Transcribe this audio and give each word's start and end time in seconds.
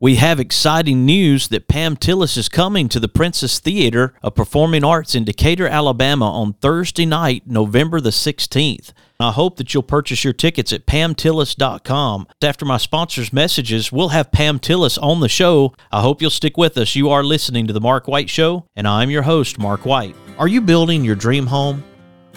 We 0.00 0.14
have 0.14 0.38
exciting 0.38 1.04
news 1.04 1.48
that 1.48 1.66
Pam 1.66 1.96
Tillis 1.96 2.38
is 2.38 2.48
coming 2.48 2.88
to 2.88 3.00
the 3.00 3.08
Princess 3.08 3.58
Theater 3.58 4.14
of 4.22 4.36
Performing 4.36 4.84
Arts 4.84 5.16
in 5.16 5.24
Decatur, 5.24 5.66
Alabama 5.66 6.30
on 6.30 6.52
Thursday 6.52 7.04
night, 7.04 7.48
November 7.48 8.00
the 8.00 8.10
16th. 8.10 8.92
I 9.18 9.32
hope 9.32 9.56
that 9.56 9.74
you'll 9.74 9.82
purchase 9.82 10.22
your 10.22 10.32
tickets 10.32 10.72
at 10.72 10.86
pamtillis.com. 10.86 12.28
After 12.40 12.64
my 12.64 12.76
sponsors' 12.76 13.32
messages, 13.32 13.90
we'll 13.90 14.10
have 14.10 14.30
Pam 14.30 14.60
Tillis 14.60 15.02
on 15.02 15.18
the 15.18 15.28
show. 15.28 15.74
I 15.90 16.00
hope 16.00 16.22
you'll 16.22 16.30
stick 16.30 16.56
with 16.56 16.78
us. 16.78 16.94
You 16.94 17.10
are 17.10 17.24
listening 17.24 17.66
to 17.66 17.72
The 17.72 17.80
Mark 17.80 18.06
White 18.06 18.30
Show, 18.30 18.66
and 18.76 18.86
I'm 18.86 19.10
your 19.10 19.22
host, 19.22 19.58
Mark 19.58 19.84
White. 19.84 20.14
Are 20.38 20.46
you 20.46 20.60
building 20.60 21.04
your 21.04 21.16
dream 21.16 21.48
home? 21.48 21.82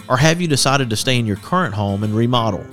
Or 0.09 0.17
have 0.17 0.41
you 0.41 0.47
decided 0.47 0.89
to 0.89 0.95
stay 0.95 1.19
in 1.19 1.27
your 1.27 1.35
current 1.35 1.75
home 1.75 2.03
and 2.03 2.15
remodel? 2.15 2.65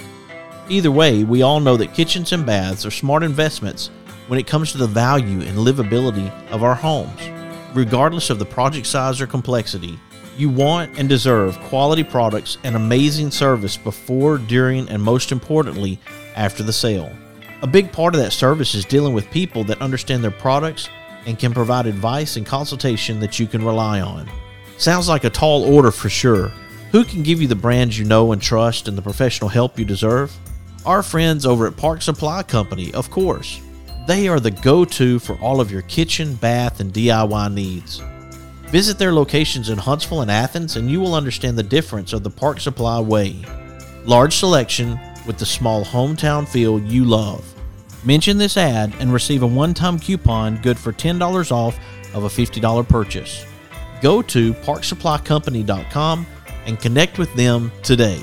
Either 0.71 0.91
way, 0.91 1.25
we 1.25 1.43
all 1.43 1.61
know 1.61 1.77
that 1.77 1.93
kitchens 1.93 2.33
and 2.33 2.47
baths 2.47 2.87
are 2.87 2.91
smart 2.91 3.23
investments 3.23 3.91
when 4.29 4.39
it 4.39 4.47
comes 4.47 4.73
to 4.73 4.79
the 4.79 4.87
value 4.87 5.41
and 5.41 5.59
livability 5.59 6.31
of 6.51 6.63
our 6.63 6.75
homes. 6.75 7.21
Regardless 7.75 8.31
of 8.31 8.39
the 8.39 8.45
project 8.45 8.87
size 8.87 9.21
or 9.21 9.27
complexity, 9.27 9.99
you 10.37 10.49
want 10.49 10.97
and 10.99 11.09
deserve 11.09 11.59
quality 11.63 12.05
products 12.05 12.59
and 12.63 12.77
amazing 12.77 13.31
service 13.31 13.77
before, 13.77 14.39
during, 14.39 14.89
and 14.89 15.03
most 15.03 15.33
importantly, 15.33 15.99
after 16.37 16.63
the 16.63 16.73
sale. 16.73 17.11
A 17.63 17.67
big 17.67 17.91
part 17.91 18.15
of 18.15 18.21
that 18.21 18.33
service 18.33 18.75
is 18.75 18.85
dealing 18.85 19.15
with 19.15 19.29
people 19.33 19.65
that 19.65 19.83
understand 19.83 20.23
their 20.23 20.31
products 20.31 20.89
and 21.27 21.39
can 21.39 21.53
provide 21.53 21.87
advice 21.87 22.37
and 22.37 22.47
consultation 22.47 23.19
that 23.19 23.41
you 23.41 23.49
can 23.49 23.65
rely 23.65 24.01
on. 24.01 24.31
Sounds 24.77 25.09
like 25.09 25.25
a 25.25 25.31
tall 25.31 25.65
order 25.65 25.91
for 25.91 26.09
sure. 26.09 26.53
Who 26.93 27.05
can 27.05 27.25
give 27.25 27.43
you 27.43 27.49
the 27.49 27.57
brands 27.57 27.99
you 27.99 28.05
know 28.05 28.31
and 28.31 28.41
trust 28.41 28.87
and 28.87 28.97
the 28.97 29.03
professional 29.03 29.51
help 29.51 29.79
you 29.79 29.85
deserve? 29.85 30.35
Our 30.87 31.03
friends 31.03 31.45
over 31.45 31.67
at 31.67 31.77
Park 31.77 32.01
Supply 32.01 32.45
Company, 32.45 32.95
of 32.95 33.11
course. 33.11 33.61
They 34.09 34.27
are 34.27 34.41
the 34.41 34.51
go 34.51 34.87
to 34.87 35.19
for 35.19 35.37
all 35.39 35.61
of 35.61 35.71
your 35.71 35.83
kitchen, 35.83 36.35
bath, 36.37 36.81
and 36.81 36.95
DIY 36.95 37.53
needs. 37.53 38.03
Visit 38.69 38.99
their 38.99 39.13
locations 39.13 39.69
in 39.69 39.77
Huntsville 39.77 40.23
and 40.23 40.31
Athens, 40.31 40.77
and 40.77 40.91
you 40.91 40.99
will 40.99 41.15
understand 41.15 41.59
the 41.59 41.63
difference 41.63 42.15
of 42.15 42.23
the 42.23 42.31
Park 42.31 42.59
Supply 42.59 42.99
way. 43.01 43.45
Large 44.07 44.35
selection 44.35 44.99
with 45.27 45.37
the 45.37 45.45
small 45.45 45.85
hometown 45.85 46.49
feel 46.49 46.81
you 46.81 47.05
love. 47.05 47.45
Mention 48.03 48.39
this 48.39 48.57
ad 48.57 48.95
and 48.99 49.13
receive 49.13 49.43
a 49.43 49.47
one 49.47 49.75
time 49.75 49.99
coupon 49.99 50.57
good 50.63 50.79
for 50.79 50.95
$10 50.95 51.53
off 51.53 51.79
of 52.15 52.25
a 52.25 52.29
$50 52.29 52.89
purchase. 52.89 53.45
Go 54.01 54.23
to 54.23 54.55
parksupplycompany.com 54.55 56.27
and 56.65 56.81
connect 56.81 57.19
with 57.19 57.35
them 57.35 57.71
today. 57.83 58.23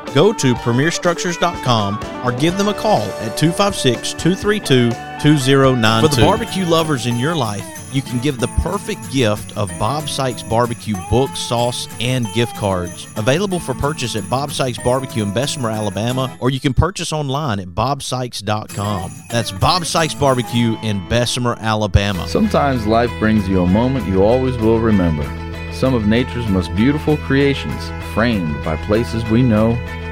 go 0.13 0.33
to 0.33 0.53
premierstructures.com 0.55 2.25
or 2.25 2.31
give 2.31 2.57
them 2.57 2.67
a 2.67 2.73
call 2.73 3.01
at 3.01 3.37
256 3.37 4.13
232 4.13 4.91
2092. 5.21 6.07
For 6.09 6.15
the 6.15 6.21
barbecue 6.21 6.65
lovers 6.65 7.05
in 7.05 7.17
your 7.17 7.35
life, 7.35 7.65
you 7.93 8.01
can 8.01 8.19
give 8.19 8.39
the 8.39 8.47
perfect 8.61 9.11
gift 9.11 9.55
of 9.57 9.69
Bob 9.77 10.07
Sykes 10.07 10.43
Barbecue 10.43 10.95
book, 11.09 11.35
sauce, 11.35 11.87
and 11.99 12.31
gift 12.33 12.55
cards. 12.55 13.07
Available 13.17 13.59
for 13.59 13.73
purchase 13.73 14.15
at 14.15 14.29
Bob 14.29 14.51
Sykes 14.51 14.77
Barbecue 14.77 15.23
in 15.23 15.33
Bessemer, 15.33 15.69
Alabama, 15.69 16.35
or 16.39 16.49
you 16.49 16.59
can 16.59 16.73
purchase 16.73 17.11
online 17.11 17.59
at 17.59 17.67
bobsykes.com. 17.67 19.11
That's 19.29 19.51
Bob 19.51 19.85
Sykes 19.85 20.15
Barbecue 20.15 20.77
in 20.81 21.07
Bessemer, 21.09 21.57
Alabama. 21.59 22.27
Sometimes 22.27 22.87
life 22.87 23.11
brings 23.19 23.47
you 23.47 23.61
a 23.61 23.67
moment 23.67 24.07
you 24.07 24.23
always 24.23 24.57
will 24.57 24.79
remember. 24.79 25.23
Some 25.73 25.93
of 25.93 26.07
nature's 26.07 26.47
most 26.47 26.73
beautiful 26.75 27.17
creations, 27.17 27.89
framed 28.13 28.63
by 28.63 28.77
places 28.85 29.23
we 29.25 29.41
know 29.41 29.73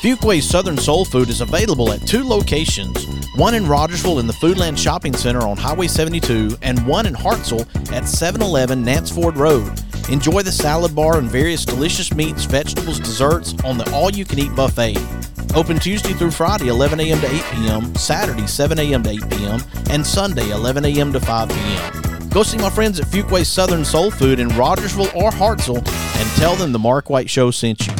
Fuquay's 0.00 0.48
Southern 0.48 0.78
Soul 0.78 1.04
Food 1.04 1.28
is 1.28 1.42
available 1.42 1.92
at 1.92 2.06
two 2.06 2.24
locations 2.24 3.04
one 3.36 3.54
in 3.54 3.66
Rogersville 3.66 4.18
in 4.18 4.26
the 4.26 4.32
Foodland 4.32 4.78
Shopping 4.78 5.14
Center 5.14 5.40
on 5.40 5.58
Highway 5.58 5.88
72, 5.88 6.56
and 6.62 6.86
one 6.86 7.04
in 7.04 7.14
Hartselle 7.14 7.68
at 7.92 8.08
711 8.08 8.82
Nance 8.82 9.10
Ford 9.10 9.36
Road. 9.36 9.70
Enjoy 10.08 10.42
the 10.42 10.50
salad 10.50 10.94
bar 10.96 11.18
and 11.18 11.30
various 11.30 11.66
delicious 11.66 12.14
meats, 12.14 12.44
vegetables, 12.44 12.98
desserts 12.98 13.54
on 13.62 13.76
the 13.78 13.90
all 13.92 14.10
you 14.10 14.24
can 14.24 14.38
eat 14.38 14.54
buffet. 14.56 14.96
Open 15.54 15.78
Tuesday 15.78 16.14
through 16.14 16.32
Friday, 16.32 16.68
11 16.68 16.98
a.m. 16.98 17.20
to 17.20 17.26
8 17.26 17.42
p.m., 17.52 17.94
Saturday, 17.94 18.46
7 18.46 18.78
a.m. 18.78 19.02
to 19.02 19.10
8 19.10 19.30
p.m., 19.30 19.60
and 19.90 20.06
Sunday, 20.06 20.50
11 20.50 20.86
a.m. 20.86 21.12
to 21.12 21.20
5 21.20 21.48
p.m. 21.50 22.28
Go 22.30 22.42
see 22.42 22.58
my 22.58 22.70
friends 22.70 22.98
at 22.98 23.06
Fuquay 23.06 23.44
Southern 23.44 23.84
Soul 23.84 24.10
Food 24.10 24.40
in 24.40 24.48
Rogersville 24.48 25.10
or 25.14 25.30
Hartselle 25.30 25.86
and 25.86 26.30
tell 26.36 26.56
them 26.56 26.72
the 26.72 26.78
Mark 26.78 27.10
White 27.10 27.28
Show 27.28 27.50
sent 27.50 27.86
you. 27.86 27.99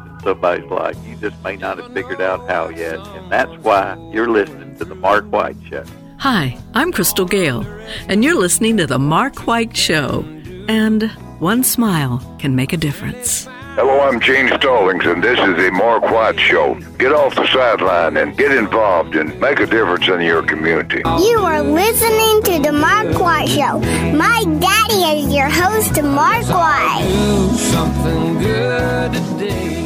somebody's 0.21 0.69
life. 0.69 0.97
You 1.05 1.15
just 1.15 1.41
may 1.43 1.55
not 1.55 1.77
have 1.77 1.93
figured 1.93 2.21
out 2.21 2.47
how 2.49 2.69
yet, 2.69 2.99
and 2.99 3.31
that's 3.31 3.51
why 3.63 3.97
you're 4.11 4.29
listening 4.29 4.77
to 4.77 4.85
The 4.85 4.95
Mark 4.95 5.25
White 5.25 5.57
Show. 5.69 5.83
Hi, 6.19 6.57
I'm 6.73 6.91
Crystal 6.91 7.25
Gayle, 7.25 7.65
and 8.07 8.23
you're 8.23 8.39
listening 8.39 8.77
to 8.77 8.87
The 8.87 8.99
Mark 8.99 9.47
White 9.47 9.75
Show. 9.75 10.23
And 10.67 11.03
one 11.39 11.63
smile 11.63 12.19
can 12.39 12.55
make 12.55 12.71
a 12.73 12.77
difference. 12.77 13.47
Hello, 13.75 14.01
I'm 14.01 14.19
Gene 14.19 14.49
Stallings, 14.49 15.05
and 15.05 15.23
this 15.23 15.39
is 15.39 15.55
the 15.55 15.71
Mark 15.71 16.03
White 16.03 16.39
Show. 16.39 16.75
Get 16.99 17.13
off 17.13 17.33
the 17.35 17.47
sideline 17.47 18.17
and 18.17 18.37
get 18.37 18.51
involved 18.51 19.15
and 19.15 19.39
make 19.39 19.59
a 19.59 19.65
difference 19.65 20.07
in 20.09 20.21
your 20.21 20.43
community. 20.43 20.97
You 20.97 21.39
are 21.39 21.63
listening 21.63 22.43
to 22.43 22.59
the 22.61 22.73
Mark 22.73 23.17
White 23.17 23.47
Show. 23.47 23.79
My 24.13 24.43
daddy 24.59 25.21
is 25.21 25.33
your 25.33 25.49
host, 25.49 26.03
Mark 26.03 26.45
White. 26.47 27.07
Do 27.07 27.57
something 27.57 28.39
good 28.39 29.13
today. 29.13 29.80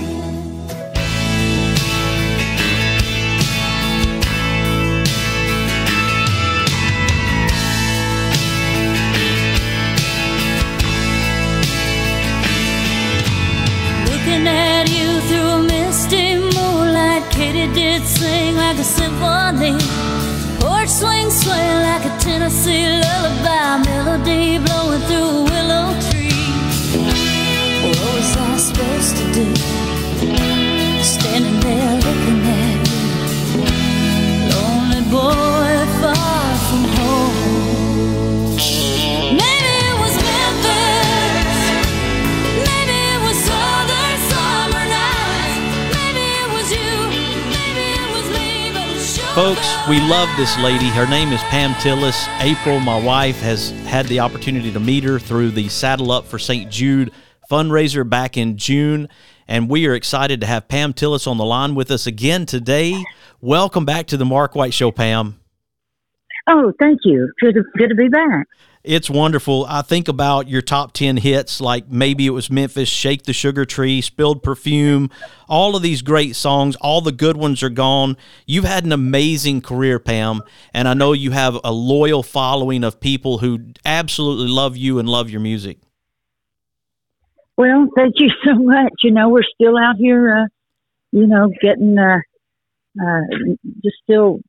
A 18.79 18.83
symphony. 18.83 19.77
Porch 20.59 20.89
swing 20.89 21.29
sway 21.29 21.67
like 21.83 22.05
a 22.05 22.17
Tennessee 22.19 22.99
lullaby, 22.99 23.83
melody 23.85 24.57
blowing 24.59 25.01
through 25.01 25.54
Folks, 49.35 49.75
we 49.89 49.99
love 49.99 50.29
this 50.37 50.57
lady. 50.59 50.87
Her 50.87 51.05
name 51.05 51.33
is 51.33 51.41
Pam 51.43 51.73
Tillis. 51.73 52.25
April, 52.39 52.79
my 52.79 52.97
wife, 52.97 53.41
has 53.41 53.71
had 53.81 54.05
the 54.05 54.21
opportunity 54.21 54.71
to 54.71 54.79
meet 54.79 55.03
her 55.03 55.19
through 55.19 55.51
the 55.51 55.67
Saddle 55.67 56.09
Up 56.11 56.25
for 56.25 56.39
St. 56.39 56.71
Jude 56.71 57.11
fundraiser 57.51 58.09
back 58.09 58.37
in 58.37 58.55
June. 58.55 59.09
And 59.45 59.69
we 59.69 59.87
are 59.87 59.93
excited 59.93 60.39
to 60.39 60.47
have 60.47 60.69
Pam 60.69 60.93
Tillis 60.93 61.27
on 61.27 61.37
the 61.37 61.43
line 61.43 61.75
with 61.75 61.91
us 61.91 62.07
again 62.07 62.45
today. 62.45 63.03
Welcome 63.41 63.83
back 63.83 64.07
to 64.07 64.15
the 64.15 64.23
Mark 64.23 64.55
White 64.55 64.73
Show, 64.73 64.89
Pam. 64.89 65.37
Oh, 66.47 66.71
thank 66.79 66.99
you. 67.03 67.31
Good, 67.41 67.55
to- 67.55 67.63
good 67.77 67.89
to 67.89 67.95
be 67.95 68.07
back. 68.07 68.47
It's 68.83 69.09
wonderful. 69.09 69.65
I 69.67 69.81
think 69.81 70.07
about 70.07 70.47
your 70.47 70.61
top 70.61 70.91
10 70.93 71.17
hits, 71.17 71.59
like 71.59 71.89
maybe 71.89 72.27
it 72.27 72.29
was 72.29 72.51
Memphis, 72.51 72.87
Shake 72.87 73.23
the 73.23 73.33
Sugar 73.33 73.65
Tree, 73.65 73.99
Spilled 73.99 74.43
Perfume, 74.43 75.09
all 75.49 75.75
of 75.75 75.81
these 75.81 76.03
great 76.03 76.35
songs. 76.35 76.75
All 76.75 77.01
the 77.01 77.11
good 77.11 77.35
ones 77.35 77.63
are 77.63 77.69
gone. 77.69 78.15
You've 78.45 78.63
had 78.65 78.85
an 78.85 78.91
amazing 78.91 79.61
career, 79.61 79.97
Pam, 79.97 80.43
and 80.71 80.87
I 80.87 80.93
know 80.93 81.13
you 81.13 81.31
have 81.31 81.57
a 81.63 81.71
loyal 81.71 82.21
following 82.21 82.83
of 82.83 82.99
people 82.99 83.39
who 83.39 83.61
absolutely 83.83 84.49
love 84.49 84.77
you 84.77 84.99
and 84.99 85.09
love 85.09 85.31
your 85.31 85.41
music. 85.41 85.79
Well, 87.57 87.87
thank 87.95 88.13
you 88.19 88.29
so 88.45 88.53
much. 88.53 88.93
You 89.03 89.11
know, 89.11 89.29
we're 89.29 89.41
still 89.43 89.79
out 89.79 89.95
here, 89.97 90.43
uh, 90.43 90.45
you 91.11 91.25
know, 91.25 91.49
getting, 91.59 91.97
uh, 91.97 92.19
uh, 92.99 93.21
just 93.83 93.97
still 94.03 94.39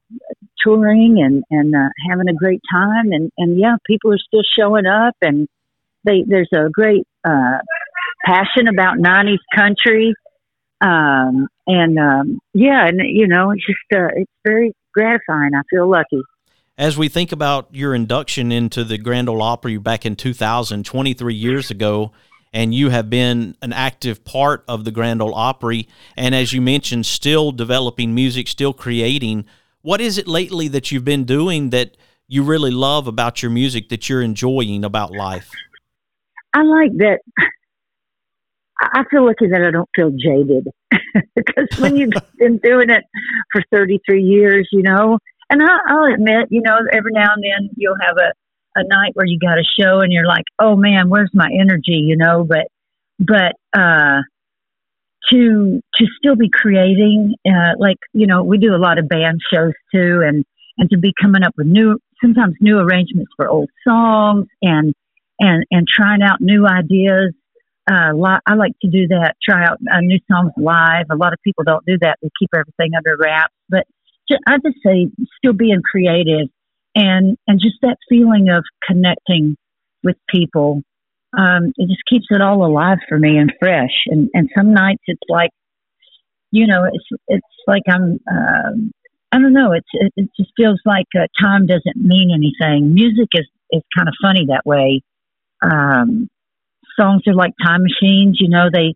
touring 0.64 1.22
and, 1.22 1.44
and, 1.50 1.74
uh, 1.74 1.88
having 2.10 2.28
a 2.28 2.34
great 2.34 2.60
time. 2.70 3.12
And, 3.12 3.30
and 3.36 3.58
yeah, 3.58 3.76
people 3.86 4.12
are 4.12 4.18
still 4.18 4.42
showing 4.58 4.86
up 4.86 5.14
and 5.22 5.48
they, 6.04 6.24
there's 6.26 6.50
a 6.54 6.68
great, 6.70 7.06
uh, 7.24 7.58
passion 8.24 8.68
about 8.68 8.98
90s 8.98 9.38
country. 9.54 10.14
Um, 10.80 11.48
and, 11.66 11.98
um, 11.98 12.38
yeah, 12.54 12.86
and, 12.86 13.00
you 13.04 13.26
know, 13.28 13.50
it's 13.50 13.64
just, 13.66 13.78
uh, 13.94 14.08
it's 14.14 14.30
very 14.44 14.74
gratifying. 14.92 15.52
I 15.54 15.62
feel 15.70 15.88
lucky. 15.88 16.22
As 16.78 16.98
we 16.98 17.08
think 17.08 17.32
about 17.32 17.68
your 17.72 17.94
induction 17.94 18.52
into 18.52 18.84
the 18.84 18.98
Grand 18.98 19.28
Ole 19.30 19.42
Opry 19.42 19.78
back 19.78 20.04
in 20.04 20.14
2000, 20.14 20.84
23 20.84 21.34
years 21.34 21.70
ago, 21.70 22.12
and 22.56 22.74
you 22.74 22.88
have 22.88 23.10
been 23.10 23.54
an 23.60 23.74
active 23.74 24.24
part 24.24 24.64
of 24.66 24.86
the 24.86 24.90
Grand 24.90 25.20
Ole 25.20 25.34
Opry, 25.34 25.86
and 26.16 26.34
as 26.34 26.54
you 26.54 26.62
mentioned, 26.62 27.04
still 27.04 27.52
developing 27.52 28.14
music, 28.14 28.48
still 28.48 28.72
creating. 28.72 29.44
What 29.82 30.00
is 30.00 30.16
it 30.16 30.26
lately 30.26 30.66
that 30.68 30.90
you've 30.90 31.04
been 31.04 31.24
doing 31.24 31.68
that 31.70 31.98
you 32.28 32.42
really 32.42 32.70
love 32.70 33.06
about 33.06 33.42
your 33.42 33.50
music 33.50 33.90
that 33.90 34.08
you're 34.08 34.22
enjoying 34.22 34.86
about 34.86 35.12
life? 35.12 35.50
I 36.54 36.62
like 36.62 36.92
that. 36.96 37.18
I 38.80 39.04
feel 39.10 39.26
lucky 39.26 39.48
that 39.48 39.62
I 39.62 39.70
don't 39.70 39.90
feel 39.94 40.10
jaded 40.12 40.66
because 41.36 41.68
when 41.78 41.94
you've 41.94 42.14
been 42.38 42.56
doing 42.64 42.88
it 42.88 43.04
for 43.52 43.62
33 43.70 44.22
years, 44.22 44.66
you 44.72 44.82
know, 44.82 45.18
and 45.50 45.62
I, 45.62 45.76
I'll 45.88 46.14
admit, 46.14 46.46
you 46.48 46.62
know, 46.62 46.78
every 46.90 47.12
now 47.12 47.34
and 47.34 47.44
then 47.44 47.68
you'll 47.76 48.00
have 48.00 48.16
a, 48.16 48.32
a 48.76 48.84
night 48.86 49.12
where 49.14 49.26
you 49.26 49.38
got 49.38 49.58
a 49.58 49.64
show 49.78 50.00
and 50.00 50.12
you're 50.12 50.26
like, 50.26 50.44
oh 50.58 50.76
man, 50.76 51.08
where's 51.08 51.30
my 51.32 51.48
energy, 51.60 52.04
you 52.06 52.16
know, 52.16 52.44
but, 52.44 52.68
but, 53.18 53.54
uh, 53.78 54.20
to, 55.30 55.80
to 55.98 56.06
still 56.18 56.36
be 56.36 56.48
creating, 56.52 57.34
uh, 57.48 57.72
like, 57.78 57.96
you 58.12 58.26
know, 58.26 58.44
we 58.44 58.58
do 58.58 58.74
a 58.74 58.78
lot 58.78 58.98
of 58.98 59.08
band 59.08 59.40
shows 59.52 59.72
too 59.92 60.22
and, 60.24 60.44
and 60.78 60.90
to 60.90 60.98
be 60.98 61.12
coming 61.20 61.42
up 61.42 61.52
with 61.56 61.66
new, 61.66 61.98
sometimes 62.22 62.54
new 62.60 62.78
arrangements 62.78 63.32
for 63.36 63.48
old 63.48 63.70
songs 63.86 64.46
and, 64.62 64.94
and, 65.40 65.64
and 65.70 65.88
trying 65.88 66.22
out 66.22 66.40
new 66.40 66.66
ideas 66.66 67.34
uh, 67.88 68.12
I 68.46 68.54
like 68.54 68.72
to 68.82 68.88
do 68.90 69.06
that, 69.08 69.34
try 69.48 69.64
out 69.64 69.78
uh, 69.92 70.00
new 70.00 70.18
songs 70.30 70.52
live. 70.56 71.06
A 71.10 71.16
lot 71.16 71.32
of 71.32 71.38
people 71.44 71.62
don't 71.64 71.84
do 71.86 71.96
that; 72.00 72.18
they 72.20 72.30
keep 72.38 72.50
everything 72.54 72.90
under 72.96 73.16
wraps. 73.20 73.54
But 73.68 73.86
I 74.48 74.56
just 74.58 74.78
say, 74.84 75.08
still 75.38 75.52
being 75.52 75.82
creative, 75.88 76.48
and 76.96 77.36
and 77.46 77.60
just 77.60 77.76
that 77.82 77.98
feeling 78.08 78.48
of 78.48 78.64
connecting 78.88 79.56
with 80.02 80.16
people. 80.28 80.82
Um, 81.38 81.72
it 81.76 81.88
just 81.88 82.02
keeps 82.10 82.26
it 82.30 82.40
all 82.40 82.64
alive 82.64 82.98
for 83.08 83.18
me 83.18 83.36
and 83.36 83.52
fresh. 83.60 83.92
And 84.06 84.30
and 84.34 84.48
some 84.56 84.72
nights 84.72 85.02
it's 85.06 85.20
like, 85.28 85.50
you 86.50 86.66
know, 86.66 86.84
it's 86.92 87.20
it's 87.28 87.46
like 87.68 87.82
I'm. 87.88 88.18
Um, 88.28 88.90
I 89.32 89.38
don't 89.38 89.52
know. 89.52 89.72
It's 89.72 89.88
it, 89.92 90.12
it 90.16 90.30
just 90.38 90.50
feels 90.56 90.80
like 90.86 91.06
uh, 91.14 91.26
time 91.40 91.66
doesn't 91.66 91.96
mean 91.96 92.30
anything. 92.32 92.94
Music 92.94 93.28
is 93.34 93.46
is 93.70 93.82
kind 93.94 94.08
of 94.08 94.14
funny 94.22 94.46
that 94.48 94.64
way. 94.64 95.02
Um, 95.62 96.28
songs 96.98 97.22
are 97.26 97.34
like 97.34 97.52
time 97.62 97.82
machines. 97.82 98.38
You 98.40 98.48
know, 98.48 98.70
they 98.72 98.94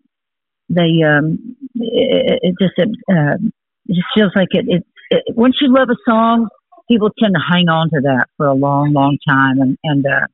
they 0.69 1.03
um, 1.05 1.57
it, 1.75 2.39
it 2.41 2.55
just 2.59 2.73
it, 2.77 2.89
um, 3.09 3.51
it 3.87 3.95
just 3.95 4.07
feels 4.15 4.31
like 4.35 4.47
it, 4.51 4.65
it, 4.67 4.85
it. 5.11 5.35
Once 5.35 5.55
you 5.61 5.71
love 5.71 5.89
a 5.89 5.97
song, 6.09 6.47
people 6.91 7.09
tend 7.19 7.33
to 7.35 7.41
hang 7.41 7.69
on 7.69 7.89
to 7.89 8.01
that 8.01 8.27
for 8.37 8.47
a 8.47 8.53
long, 8.53 8.91
long 8.93 9.17
time, 9.27 9.59
and 9.59 9.77
and 9.83 10.05
uh, 10.05 10.27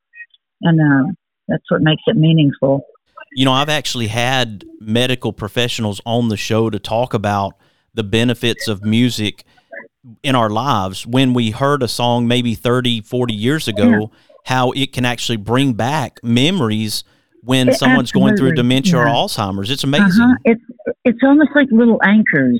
and 0.61 0.79
uh, 0.81 1.11
that's 1.47 1.63
what 1.69 1.81
makes 1.81 2.01
it 2.07 2.15
meaningful. 2.17 2.81
You 3.33 3.45
know, 3.45 3.51
I've 3.53 3.69
actually 3.69 4.07
had 4.07 4.63
medical 4.79 5.31
professionals 5.33 6.01
on 6.05 6.29
the 6.29 6.37
show 6.37 6.69
to 6.69 6.79
talk 6.79 7.13
about 7.13 7.53
the 7.93 8.03
benefits 8.03 8.67
of 8.67 8.83
music 8.83 9.43
in 10.23 10.35
our 10.35 10.49
lives 10.49 11.05
when 11.05 11.33
we 11.33 11.51
heard 11.51 11.83
a 11.83 11.87
song 11.87 12.27
maybe 12.27 12.55
30, 12.55 13.01
40 13.01 13.33
years 13.33 13.67
ago, 13.67 13.89
Yeah. 13.89 14.05
how 14.45 14.71
it 14.71 14.93
can 14.93 15.03
actually 15.05 15.35
bring 15.37 15.73
back 15.73 16.19
memories 16.23 17.03
when 17.43 17.69
It 17.69 17.75
someone's 17.75 18.11
going 18.11 18.37
through 18.37 18.49
absolutely- 18.51 18.55
dementia 18.63 18.97
or. 18.99 19.05
Alzheimer's. 19.05 19.69
It's 19.69 19.83
amazing. 19.83 20.23
Uh-huh. 20.23 20.35
It's 20.45 20.61
it's 21.05 21.19
almost 21.23 21.49
like 21.55 21.67
little 21.71 21.99
anchors, 22.03 22.59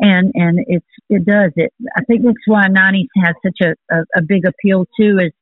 and 0.00 0.32
and 0.34 0.64
it's 0.66 0.86
it 1.08 1.24
does 1.24 1.52
it. 1.56 1.72
I 1.96 2.02
think 2.04 2.22
that's 2.24 2.36
why 2.46 2.68
'90s 2.68 3.08
has 3.24 3.34
such 3.44 3.58
a, 3.62 3.94
a, 3.94 4.02
a 4.16 4.22
big 4.22 4.44
appeal 4.46 4.86
too. 4.98 5.18
Is 5.20 5.32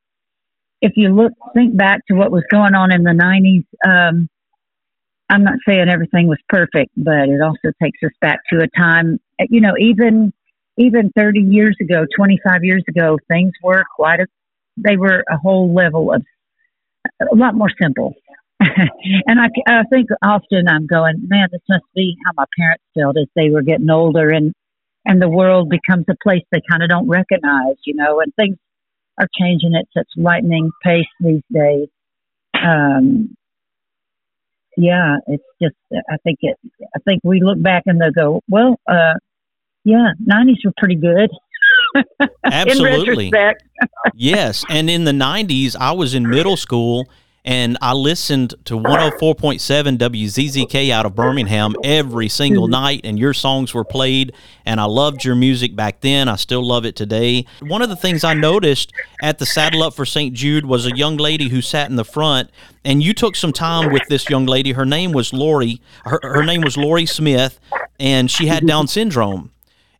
if 0.80 0.92
you 0.96 1.08
look 1.14 1.32
think 1.54 1.76
back 1.76 2.00
to 2.06 2.14
what 2.14 2.30
was 2.30 2.44
going 2.50 2.74
on 2.74 2.92
in 2.92 3.02
the 3.02 3.10
'90s. 3.12 3.64
Um, 3.86 4.28
I'm 5.28 5.42
not 5.42 5.58
saying 5.66 5.88
everything 5.88 6.28
was 6.28 6.38
perfect, 6.48 6.92
but 6.96 7.28
it 7.28 7.40
also 7.40 7.72
takes 7.82 7.98
us 8.04 8.12
back 8.20 8.38
to 8.52 8.62
a 8.62 8.68
time. 8.78 9.18
You 9.50 9.60
know, 9.60 9.74
even 9.78 10.32
even 10.78 11.10
30 11.16 11.40
years 11.40 11.76
ago, 11.80 12.04
25 12.16 12.62
years 12.62 12.84
ago, 12.88 13.18
things 13.28 13.52
were 13.62 13.84
quite 13.96 14.20
a. 14.20 14.26
They 14.76 14.96
were 14.96 15.24
a 15.28 15.36
whole 15.38 15.74
level 15.74 16.12
of 16.12 16.22
a 17.20 17.34
lot 17.34 17.54
more 17.54 17.70
simple. 17.80 18.14
and 19.26 19.40
I, 19.40 19.48
I 19.68 19.82
think 19.90 20.08
often 20.22 20.68
I'm 20.68 20.86
going, 20.86 21.26
man, 21.28 21.48
this 21.52 21.60
must 21.68 21.84
be 21.94 22.16
how 22.24 22.32
my 22.36 22.46
parents 22.58 22.84
felt 22.98 23.16
as 23.18 23.26
they 23.34 23.50
were 23.50 23.62
getting 23.62 23.90
older, 23.90 24.30
and 24.30 24.54
and 25.04 25.20
the 25.20 25.28
world 25.28 25.68
becomes 25.68 26.06
a 26.08 26.16
place 26.22 26.42
they 26.50 26.62
kind 26.68 26.82
of 26.82 26.88
don't 26.88 27.08
recognize, 27.08 27.76
you 27.84 27.94
know, 27.94 28.20
and 28.20 28.34
things 28.34 28.56
are 29.18 29.28
changing 29.38 29.74
at 29.74 29.86
such 29.96 30.08
lightning 30.16 30.70
pace 30.82 31.06
these 31.20 31.42
days. 31.52 31.88
Um, 32.54 33.36
yeah, 34.76 35.16
it's 35.26 35.44
just 35.62 35.76
I 36.10 36.16
think 36.24 36.38
it. 36.42 36.56
I 36.94 36.98
think 37.00 37.22
we 37.24 37.42
look 37.42 37.62
back 37.62 37.84
and 37.86 38.00
they 38.00 38.10
go, 38.10 38.42
well, 38.48 38.80
uh, 38.88 39.14
yeah, 39.84 40.12
nineties 40.18 40.58
were 40.64 40.72
pretty 40.78 40.96
good. 40.96 41.30
Absolutely. 42.44 43.32
Yes. 44.14 44.64
And 44.68 44.90
in 44.90 45.04
the 45.04 45.12
90s, 45.12 45.76
I 45.78 45.92
was 45.92 46.14
in 46.14 46.28
middle 46.28 46.56
school 46.56 47.08
and 47.46 47.78
I 47.80 47.92
listened 47.92 48.56
to 48.64 48.74
104.7 48.74 49.98
WZZK 49.98 50.90
out 50.90 51.06
of 51.06 51.14
Birmingham 51.14 51.76
every 51.84 52.28
single 52.28 52.64
mm-hmm. 52.64 52.72
night, 52.72 53.00
and 53.04 53.16
your 53.20 53.32
songs 53.32 53.72
were 53.72 53.84
played, 53.84 54.32
and 54.66 54.80
I 54.80 54.84
loved 54.86 55.24
your 55.24 55.36
music 55.36 55.76
back 55.76 56.00
then. 56.00 56.28
I 56.28 56.34
still 56.34 56.64
love 56.64 56.84
it 56.84 56.96
today. 56.96 57.46
One 57.60 57.82
of 57.82 57.88
the 57.88 57.94
things 57.94 58.24
I 58.24 58.34
noticed 58.34 58.92
at 59.22 59.38
the 59.38 59.46
Saddle 59.46 59.84
Up 59.84 59.94
for 59.94 60.04
St. 60.04 60.34
Jude 60.34 60.66
was 60.66 60.86
a 60.86 60.96
young 60.96 61.16
lady 61.18 61.48
who 61.48 61.62
sat 61.62 61.88
in 61.88 61.94
the 61.94 62.04
front, 62.04 62.50
and 62.84 63.00
you 63.00 63.14
took 63.14 63.36
some 63.36 63.52
time 63.52 63.92
with 63.92 64.02
this 64.08 64.28
young 64.28 64.46
lady. 64.46 64.72
Her 64.72 64.84
name 64.84 65.12
was 65.12 65.32
Lori. 65.32 65.80
Her, 66.04 66.18
her 66.24 66.44
name 66.44 66.62
was 66.62 66.76
Lori 66.76 67.06
Smith, 67.06 67.60
and 68.00 68.28
she 68.28 68.48
had 68.48 68.58
mm-hmm. 68.58 68.66
Down 68.66 68.88
syndrome 68.88 69.52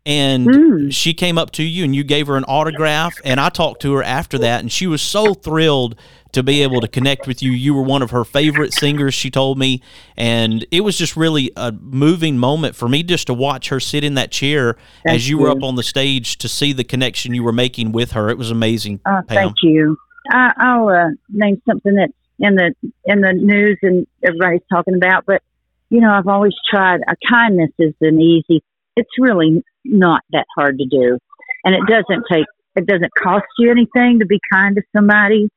and 0.05 0.47
mm. 0.47 0.93
she 0.93 1.13
came 1.13 1.37
up 1.37 1.51
to 1.51 1.65
you 1.65 1.83
and 1.85 1.95
you 1.95 2.05
gave 2.05 2.29
her 2.29 2.37
an 2.37 2.45
autograph 2.45 3.15
and 3.25 3.41
i 3.41 3.49
talked 3.49 3.83
to 3.83 3.93
her 3.93 4.05
after 4.05 4.39
that 4.39 4.61
and 4.61 4.71
she 4.71 4.87
was 4.87 5.03
so 5.03 5.35
thrilled 5.35 5.97
to 6.37 6.43
be 6.43 6.63
able 6.63 6.81
to 6.81 6.89
connect 6.89 7.27
with 7.27 7.43
you 7.43 7.51
you 7.51 7.75
were 7.75 7.83
one 7.83 8.03
of 8.03 8.11
her 8.11 8.25
favorite 8.25 8.73
singers 8.73 9.13
she 9.13 9.31
told 9.31 9.59
me 9.59 9.83
and 10.17 10.67
it 10.71 10.83
was 10.83 10.97
just 10.97 11.17
really 11.17 11.51
a 11.57 11.73
moving 11.73 12.39
moment 12.39 12.75
for 12.75 12.89
me 12.89 13.03
just 13.03 13.27
to 13.27 13.35
watch 13.35 13.69
her 13.69 13.81
sit 13.81 14.05
in 14.05 14.15
that 14.15 14.31
chair 14.31 14.77
Thank 15.05 15.17
as 15.17 15.29
you 15.29 15.39
were 15.39 15.51
up 15.51 15.63
on 15.63 15.75
the 15.75 15.83
stage 15.83 16.39
to 16.39 16.49
see 16.49 16.73
the 16.73 16.85
connection 16.85 17.35
you 17.35 17.43
were 17.43 17.53
making 17.53 17.93
with 17.93 18.13
her 18.13 18.31
it 18.31 18.39
was 18.39 18.51
amazing 18.51 18.99
Pam. 18.99 19.25
thank 19.29 19.57
you. 19.63 19.97
I, 20.31 20.53
I'll 20.57 20.89
uh, 20.89 21.09
name 21.29 21.61
something 21.69 21.95
that's 21.95 22.13
in 22.39 22.55
the 22.55 22.75
in 23.05 23.21
the 23.21 23.33
news 23.33 23.79
and 23.83 24.07
everybody's 24.23 24.67
talking 24.71 24.95
about, 24.95 25.25
but 25.27 25.43
you 25.89 26.01
know, 26.01 26.11
I've 26.11 26.27
always 26.27 26.53
tried. 26.69 27.01
A 27.09 27.15
kindness 27.29 27.71
is 27.79 27.95
an 28.01 28.21
easy. 28.21 28.63
It's 28.97 29.11
really 29.19 29.63
not 29.85 30.23
that 30.33 30.47
hard 30.57 30.79
to 30.79 30.87
do, 30.87 31.19
and 31.65 31.75
it 31.75 31.83
doesn't 31.89 32.25
take. 32.31 32.47
It 32.75 32.87
doesn't 32.87 33.13
cost 33.15 33.47
you 33.59 33.71
anything 33.71 34.19
to 34.19 34.27
be 34.27 34.39
kind 34.53 34.77
to 34.77 34.83
somebody, 34.95 35.49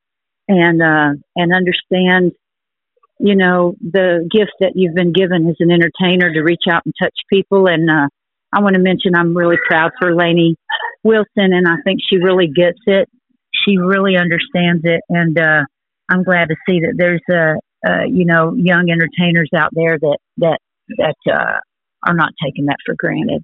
and 0.49 0.81
uh, 0.81 1.13
and 1.35 1.53
understand. 1.53 2.33
You 3.21 3.35
know 3.35 3.75
the 3.81 4.29
gift 4.31 4.53
that 4.61 4.71
you've 4.75 4.95
been 4.95 5.11
given 5.11 5.49
as 5.49 5.57
an 5.59 5.71
entertainer 5.71 6.31
to 6.33 6.39
reach 6.41 6.63
out 6.71 6.83
and 6.85 6.93
touch 7.01 7.15
people, 7.29 7.67
and 7.67 7.89
uh, 7.89 8.07
I 8.53 8.61
want 8.61 8.75
to 8.75 8.81
mention 8.81 9.13
I'm 9.13 9.35
really 9.35 9.57
proud 9.67 9.91
for 9.99 10.15
Lainey 10.15 10.55
Wilson, 11.03 11.25
and 11.35 11.67
I 11.67 11.75
think 11.83 11.99
she 12.09 12.17
really 12.17 12.47
gets 12.47 12.79
it. 12.87 13.09
She 13.53 13.77
really 13.77 14.15
understands 14.15 14.83
it, 14.85 15.01
and 15.09 15.37
uh, 15.37 15.63
I'm 16.09 16.23
glad 16.23 16.47
to 16.47 16.55
see 16.67 16.79
that 16.79 16.93
there's 16.97 17.21
uh, 17.29 17.55
uh, 17.85 18.05
you 18.05 18.25
know 18.25 18.53
young 18.55 18.89
entertainers 18.89 19.49
out 19.55 19.71
there 19.73 19.97
that 19.99 20.17
that 20.37 20.59
that 20.97 21.15
uh, 21.31 21.59
are 22.07 22.15
not 22.15 22.31
taking 22.43 22.65
that 22.67 22.77
for 22.85 22.95
granted. 22.97 23.43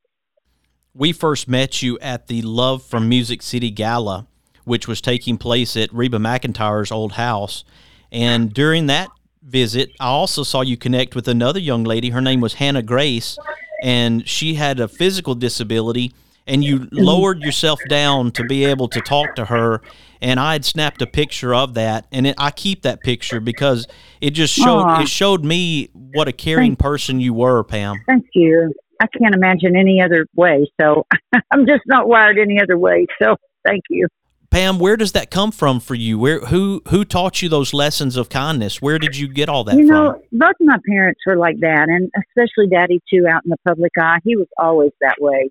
we 0.93 1.11
first 1.11 1.47
met 1.47 1.81
you 1.81 1.99
at 1.99 2.27
the 2.27 2.41
Love 2.41 2.81
from 2.81 3.09
Music 3.09 3.41
City 3.41 3.69
Gala, 3.69 4.27
which 4.65 4.87
was 4.87 4.99
taking 4.99 5.37
place 5.37 5.77
at 5.77 5.93
Reba 5.93 6.17
McEntire's 6.17 6.91
old 6.91 7.13
house. 7.13 7.63
And 8.11 8.53
during 8.53 8.87
that 8.87 9.09
visit, 9.41 9.91
I 9.99 10.07
also 10.07 10.43
saw 10.43 10.61
you 10.61 10.77
connect 10.77 11.15
with 11.15 11.27
another 11.27 11.59
young 11.59 11.83
lady. 11.83 12.09
Her 12.09 12.21
name 12.21 12.41
was 12.41 12.55
Hannah 12.55 12.83
Grace, 12.83 13.37
and 13.81 14.27
she 14.27 14.55
had 14.55 14.79
a 14.79 14.87
physical 14.87 15.35
disability. 15.35 16.13
And 16.47 16.63
you 16.63 16.87
lowered 16.91 17.41
yourself 17.41 17.79
down 17.89 18.29
to 18.33 18.43
be 18.43 18.65
able 18.65 18.87
to 18.89 19.01
talk 19.01 19.33
to 19.35 19.45
her. 19.45 19.81
And 20.21 20.39
I 20.39 20.53
had 20.53 20.63
snapped 20.63 21.01
a 21.01 21.07
picture 21.07 21.55
of 21.55 21.73
that, 21.73 22.05
and 22.11 22.27
it, 22.27 22.35
I 22.37 22.51
keep 22.51 22.83
that 22.83 23.01
picture 23.01 23.39
because 23.39 23.87
it 24.21 24.31
just 24.31 24.53
showed 24.53 24.83
Aw. 24.83 25.01
it 25.01 25.09
showed 25.09 25.43
me 25.43 25.89
what 25.93 26.27
a 26.27 26.31
caring 26.31 26.75
person 26.75 27.19
you 27.19 27.33
were, 27.33 27.63
Pam. 27.63 27.95
Thank 28.05 28.27
you. 28.35 28.71
I 29.01 29.07
can't 29.07 29.33
imagine 29.33 29.75
any 29.75 30.01
other 30.01 30.27
way, 30.35 30.69
so 30.79 31.05
I'm 31.51 31.65
just 31.65 31.81
not 31.87 32.07
wired 32.07 32.37
any 32.37 32.61
other 32.61 32.77
way. 32.77 33.07
So 33.21 33.35
thank 33.65 33.83
you. 33.89 34.07
Pam, 34.55 34.79
where 34.79 34.95
does 34.95 35.11
that 35.11 35.31
come 35.31 35.51
from 35.51 35.81
for 35.81 35.95
you? 35.95 36.17
Where 36.17 36.39
who 36.39 36.81
who 36.87 37.03
taught 37.03 37.41
you 37.41 37.49
those 37.49 37.73
lessons 37.73 38.15
of 38.15 38.29
kindness? 38.29 38.81
Where 38.81 38.97
did 38.97 39.17
you 39.17 39.27
get 39.27 39.49
all 39.49 39.65
that 39.65 39.75
you 39.75 39.85
from? 39.85 39.93
know, 39.93 40.21
both 40.31 40.53
of 40.61 40.65
my 40.65 40.77
parents 40.87 41.19
were 41.27 41.35
like 41.35 41.59
that, 41.59 41.89
and 41.89 42.09
especially 42.29 42.67
Daddy 42.71 43.01
too, 43.13 43.27
out 43.29 43.43
in 43.43 43.49
the 43.49 43.57
public 43.67 43.91
eye. 43.99 44.19
He 44.23 44.37
was 44.37 44.47
always 44.57 44.91
that 45.01 45.17
way, 45.19 45.49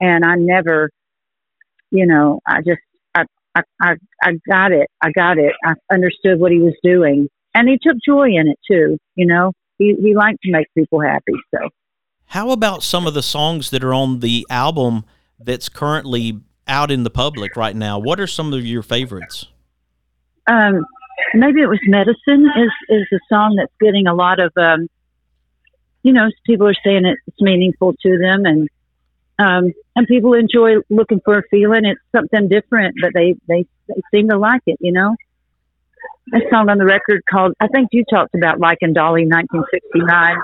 and 0.00 0.24
I 0.24 0.34
never, 0.34 0.90
you 1.92 2.06
know, 2.06 2.40
I 2.44 2.56
just, 2.62 2.80
I, 3.14 3.22
I, 3.54 3.62
I, 3.80 3.94
I 4.20 4.32
got 4.48 4.72
it. 4.72 4.88
I 5.00 5.12
got 5.12 5.38
it. 5.38 5.52
I 5.64 5.74
understood 5.92 6.40
what 6.40 6.50
he 6.50 6.58
was 6.58 6.74
doing, 6.82 7.28
and 7.54 7.68
he 7.68 7.78
took 7.80 7.98
joy 8.04 8.30
in 8.30 8.48
it 8.48 8.58
too. 8.68 8.98
You 9.14 9.26
know, 9.26 9.52
he 9.78 9.94
he 10.02 10.16
liked 10.16 10.40
to 10.42 10.50
make 10.50 10.66
people 10.76 11.00
happy. 11.00 11.34
So 11.54 11.68
How 12.24 12.50
about 12.50 12.82
some 12.82 13.06
of 13.06 13.14
the 13.14 13.22
songs 13.22 13.70
that 13.70 13.84
are 13.84 13.94
on 13.94 14.18
the 14.18 14.44
album 14.50 15.04
that's 15.38 15.68
currently 15.68 16.40
out 16.70 16.90
in 16.90 17.02
the 17.02 17.10
public 17.10 17.56
right 17.56 17.76
now? 17.76 17.98
What 17.98 18.18
are 18.20 18.26
some 18.26 18.54
of 18.54 18.64
your 18.64 18.82
favorites? 18.82 19.46
um, 20.50 20.84
maybe 21.34 21.60
it 21.60 21.68
was 21.68 21.78
medicine 21.86 22.50
is 22.56 22.72
is 22.88 23.06
a 23.12 23.20
song 23.28 23.56
that's 23.56 23.72
getting 23.80 24.06
a 24.06 24.14
lot 24.14 24.40
of 24.40 24.52
um, 24.56 24.88
you 26.02 26.12
know 26.12 26.28
people 26.44 26.66
are 26.66 26.74
saying 26.84 27.04
it's 27.04 27.40
meaningful 27.40 27.94
to 28.02 28.18
them 28.18 28.44
and 28.44 28.68
um, 29.38 29.72
and 29.96 30.06
people 30.06 30.34
enjoy 30.34 30.76
looking 30.90 31.20
for 31.24 31.38
a 31.38 31.42
feeling 31.50 31.84
it's 31.84 32.00
something 32.14 32.48
different 32.48 32.94
but 33.00 33.10
they 33.14 33.34
they, 33.48 33.66
they 33.88 34.00
seem 34.12 34.28
to 34.28 34.38
like 34.38 34.62
it 34.66 34.78
you 34.80 34.92
know 34.92 35.14
a 36.34 36.38
song 36.50 36.68
on 36.68 36.78
the 36.78 36.84
record 36.84 37.22
called 37.30 37.52
I 37.60 37.68
think 37.68 37.88
you 37.92 38.04
talked 38.08 38.34
about 38.34 38.58
like 38.58 38.78
and 38.80 38.94
Dolly 38.94 39.26
1969 39.26 40.36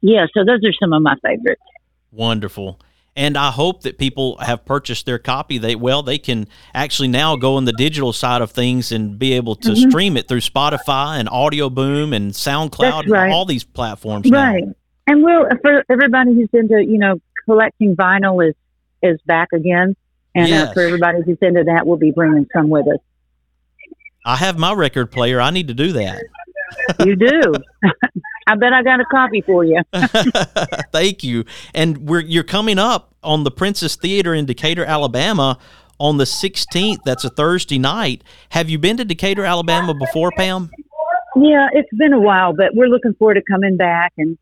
yeah 0.00 0.26
so 0.32 0.44
those 0.44 0.60
are 0.64 0.72
some 0.80 0.92
of 0.92 1.02
my 1.02 1.16
favorites 1.22 1.62
Wonderful. 2.10 2.80
And 3.18 3.36
I 3.36 3.50
hope 3.50 3.82
that 3.82 3.98
people 3.98 4.38
have 4.38 4.64
purchased 4.64 5.04
their 5.04 5.18
copy. 5.18 5.58
They 5.58 5.74
well, 5.74 6.04
they 6.04 6.18
can 6.18 6.46
actually 6.72 7.08
now 7.08 7.34
go 7.34 7.56
on 7.56 7.64
the 7.64 7.72
digital 7.72 8.12
side 8.12 8.42
of 8.42 8.52
things 8.52 8.92
and 8.92 9.18
be 9.18 9.32
able 9.32 9.56
to 9.56 9.70
Mhm. 9.70 9.90
stream 9.90 10.16
it 10.16 10.28
through 10.28 10.38
Spotify 10.40 11.18
and 11.18 11.28
Audio 11.28 11.68
Boom 11.68 12.12
and 12.12 12.30
SoundCloud 12.30 13.08
right. 13.10 13.24
and 13.24 13.32
all 13.32 13.44
these 13.44 13.64
platforms 13.64 14.30
now. 14.30 14.44
Right. 14.52 14.64
And 15.08 15.24
we'll 15.24 15.48
for 15.62 15.84
everybody 15.90 16.32
who's 16.32 16.48
into 16.52 16.84
you 16.84 16.98
know 16.98 17.20
collecting 17.44 17.96
vinyl 17.96 18.48
is 18.48 18.54
is 19.02 19.20
back 19.26 19.48
again, 19.52 19.96
and 20.36 20.48
Yes. 20.48 20.68
uh, 20.68 20.72
for 20.74 20.82
everybody 20.82 21.18
who's 21.26 21.38
into 21.42 21.64
that, 21.64 21.88
we'll 21.88 21.96
be 21.98 22.12
bringing 22.12 22.46
some 22.54 22.68
with 22.68 22.86
us. 22.86 23.00
I 24.24 24.36
have 24.36 24.58
my 24.58 24.72
record 24.74 25.10
player. 25.10 25.40
I 25.40 25.50
need 25.50 25.66
to 25.68 25.74
do 25.74 25.90
that. 25.92 26.22
You 27.04 27.16
do. 27.16 27.40
I 28.48 28.54
bet 28.54 28.72
I 28.72 28.82
got 28.82 28.98
a 28.98 29.04
copy 29.04 29.42
for 29.42 29.62
you. 29.62 29.82
Thank 30.92 31.22
you. 31.22 31.44
And 31.74 32.08
we're 32.08 32.20
you're 32.20 32.44
coming 32.44 32.78
up 32.78 33.14
on 33.22 33.44
the 33.44 33.50
Princess 33.50 33.94
Theater 33.94 34.32
in 34.32 34.46
Decatur, 34.46 34.86
Alabama 34.86 35.58
on 36.00 36.16
the 36.16 36.24
16th. 36.24 37.00
That's 37.04 37.24
a 37.24 37.28
Thursday 37.28 37.78
night. 37.78 38.24
Have 38.50 38.70
you 38.70 38.78
been 38.78 38.96
to 38.96 39.04
Decatur, 39.04 39.44
Alabama 39.44 39.92
before, 39.92 40.30
Pam? 40.36 40.70
Yeah, 41.36 41.68
it's 41.72 41.90
been 41.96 42.14
a 42.14 42.20
while, 42.20 42.54
but 42.54 42.74
we're 42.74 42.88
looking 42.88 43.12
forward 43.14 43.34
to 43.34 43.42
coming 43.50 43.76
back, 43.76 44.12
and 44.16 44.38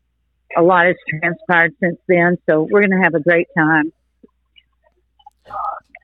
a 0.55 0.61
lot 0.61 0.85
has 0.85 0.95
transpired 1.09 1.73
since 1.81 1.97
then. 2.07 2.37
So 2.49 2.61
we're 2.61 2.81
going 2.81 2.97
to 2.97 3.03
have 3.03 3.13
a 3.13 3.19
great 3.19 3.47
time. 3.57 3.91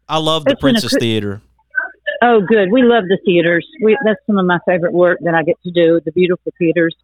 I 0.10 0.18
love 0.18 0.44
the 0.44 0.52
It's 0.52 0.60
Princess 0.60 0.94
Theater. 1.00 1.42
Oh, 2.22 2.42
good. 2.42 2.70
We 2.70 2.84
love 2.84 3.06
the 3.08 3.18
theaters. 3.26 3.66
We, 3.82 3.98
that's 4.06 4.20
some 4.28 4.38
of 4.38 4.46
my 4.46 4.60
favorite 4.68 4.94
work 4.94 5.20
that 5.22 5.34
I 5.34 5.44
get 5.44 5.56
to 5.64 5.72
do, 5.72 6.02
the 6.04 6.12
beautiful 6.12 6.52
theaters. 6.60 6.96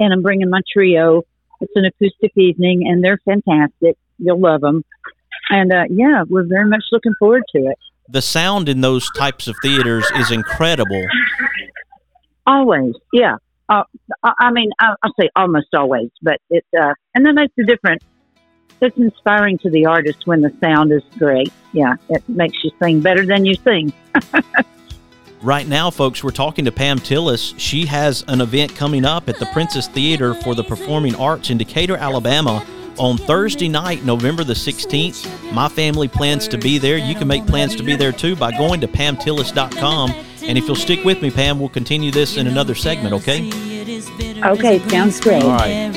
And 0.00 0.12
I'm 0.12 0.22
bringing 0.22 0.50
my 0.50 0.60
trio. 0.72 1.22
It's 1.60 1.72
an 1.76 1.84
acoustic 1.84 2.32
evening, 2.36 2.88
and 2.88 3.04
they're 3.04 3.20
fantastic. 3.24 3.96
You'll 4.18 4.40
love 4.40 4.62
them. 4.62 4.82
And 5.50 5.72
uh, 5.72 5.84
yeah, 5.90 6.24
we're 6.28 6.46
very 6.46 6.68
much 6.68 6.82
looking 6.90 7.12
forward 7.18 7.42
to 7.54 7.58
it. 7.66 7.78
The 8.08 8.22
sound 8.22 8.68
in 8.68 8.80
those 8.80 9.08
types 9.16 9.46
of 9.46 9.54
theaters 9.62 10.04
is 10.16 10.30
incredible. 10.30 11.04
Always, 12.46 12.94
yeah. 13.12 13.36
Uh, 13.68 13.84
I 14.24 14.50
mean, 14.50 14.70
I- 14.80 14.94
I'll 15.02 15.12
say 15.20 15.28
almost 15.36 15.68
always, 15.74 16.10
but 16.22 16.38
it 16.50 16.64
uh, 16.80 16.94
and 17.14 17.24
that 17.26 17.34
makes 17.34 17.52
a 17.60 17.64
difference. 17.64 18.02
It's 18.80 18.96
inspiring 18.96 19.58
to 19.58 19.70
the 19.70 19.86
artist 19.86 20.26
when 20.26 20.40
the 20.40 20.52
sound 20.60 20.90
is 20.90 21.02
great. 21.18 21.52
Yeah, 21.72 21.96
it 22.08 22.26
makes 22.28 22.64
you 22.64 22.70
sing 22.82 23.00
better 23.00 23.24
than 23.26 23.44
you 23.44 23.54
sing. 23.54 23.92
Right 25.42 25.66
now, 25.66 25.90
folks, 25.90 26.22
we're 26.22 26.32
talking 26.32 26.66
to 26.66 26.72
Pam 26.72 26.98
Tillis. 26.98 27.54
She 27.56 27.86
has 27.86 28.22
an 28.28 28.42
event 28.42 28.76
coming 28.76 29.06
up 29.06 29.26
at 29.26 29.38
the 29.38 29.46
Princess 29.46 29.88
Theater 29.88 30.34
for 30.34 30.54
the 30.54 30.62
Performing 30.62 31.14
Arts 31.14 31.48
in 31.48 31.56
Decatur, 31.56 31.96
Alabama 31.96 32.66
on 32.98 33.16
Thursday 33.16 33.66
night, 33.66 34.04
November 34.04 34.44
the 34.44 34.52
16th. 34.52 35.52
My 35.54 35.66
family 35.66 36.08
plans 36.08 36.46
to 36.48 36.58
be 36.58 36.76
there. 36.76 36.98
You 36.98 37.14
can 37.14 37.26
make 37.26 37.46
plans 37.46 37.74
to 37.76 37.82
be 37.82 37.96
there 37.96 38.12
too 38.12 38.36
by 38.36 38.50
going 38.50 38.82
to 38.82 38.88
pamtillis.com. 38.88 40.10
And 40.42 40.58
if 40.58 40.66
you'll 40.66 40.76
stick 40.76 41.02
with 41.06 41.22
me, 41.22 41.30
Pam, 41.30 41.58
we'll 41.58 41.70
continue 41.70 42.10
this 42.10 42.36
in 42.36 42.46
another 42.46 42.74
segment, 42.74 43.14
okay? 43.14 43.48
Okay, 44.44 44.78
sounds 44.90 45.20
great. 45.20 45.42
All 45.42 45.56
right. 45.56 45.90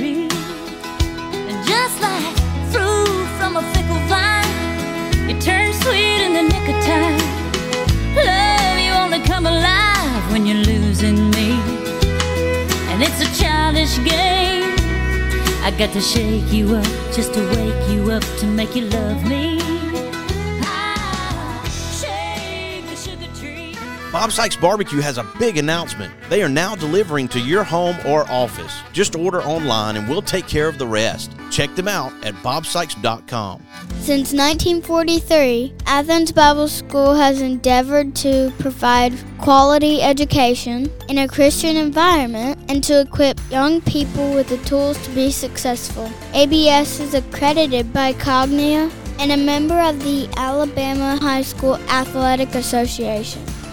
Just 1.67 2.01
like 2.01 2.33
fruit 2.71 3.27
from 3.37 3.57
a 3.57 3.73
fickle 3.73 3.99
vine, 4.07 5.29
it 5.29 5.41
turns 5.41 5.77
sweet 5.81 6.23
in 6.23 6.33
the 6.33 6.43
nick 6.43 6.69
of 6.69 6.85
time. 6.85 7.19
Love, 8.15 8.52
alive 9.45 10.31
when 10.31 10.45
you're 10.45 10.63
losing 10.63 11.29
me. 11.31 11.51
And 12.91 13.01
it's 13.01 13.21
a 13.21 13.41
childish 13.41 13.97
game. 13.97 14.73
I 15.63 15.73
got 15.77 15.93
to 15.93 16.01
shake 16.01 16.51
you 16.51 16.75
up 16.75 16.85
just 17.13 17.33
to 17.33 17.41
wake 17.55 17.89
you 17.89 18.11
up 18.11 18.23
to 18.39 18.45
make 18.45 18.75
you 18.75 18.85
love 18.85 19.27
me. 19.27 19.59
Bob 24.13 24.31
Sykes 24.31 24.55
Barbecue 24.55 25.01
has 25.01 25.17
a 25.17 25.23
big 25.39 25.57
announcement. 25.57 26.13
They 26.29 26.43
are 26.43 26.49
now 26.49 26.75
delivering 26.75 27.27
to 27.29 27.39
your 27.39 27.63
home 27.63 27.97
or 28.05 28.29
office. 28.29 28.81
Just 28.91 29.15
order 29.15 29.41
online 29.41 29.95
and 29.95 30.07
we'll 30.07 30.21
take 30.21 30.47
care 30.47 30.67
of 30.67 30.77
the 30.77 30.85
rest. 30.85 31.31
Check 31.53 31.75
them 31.75 31.87
out 31.87 32.11
at 32.25 32.33
bobsykes.com. 32.41 33.61
Since 33.99 34.33
1943, 34.33 35.73
Athens 35.85 36.31
Bible 36.31 36.67
School 36.67 37.13
has 37.13 37.41
endeavored 37.41 38.15
to 38.17 38.51
provide 38.57 39.13
quality 39.37 40.01
education 40.01 40.91
in 41.09 41.19
a 41.19 41.27
Christian 41.27 41.77
environment 41.77 42.59
and 42.69 42.83
to 42.85 43.01
equip 43.01 43.39
young 43.51 43.81
people 43.81 44.33
with 44.33 44.47
the 44.47 44.57
tools 44.65 44.97
to 45.05 45.11
be 45.11 45.29
successful. 45.29 46.09
ABS 46.33 46.99
is 46.99 47.13
accredited 47.13 47.93
by 47.93 48.13
Cognia 48.13 48.89
and 49.19 49.31
a 49.31 49.37
member 49.37 49.79
of 49.79 50.03
the 50.03 50.27
Alabama 50.35 51.17
High 51.21 51.43
School 51.43 51.75
Athletic 51.87 52.55
Association. 52.55 53.45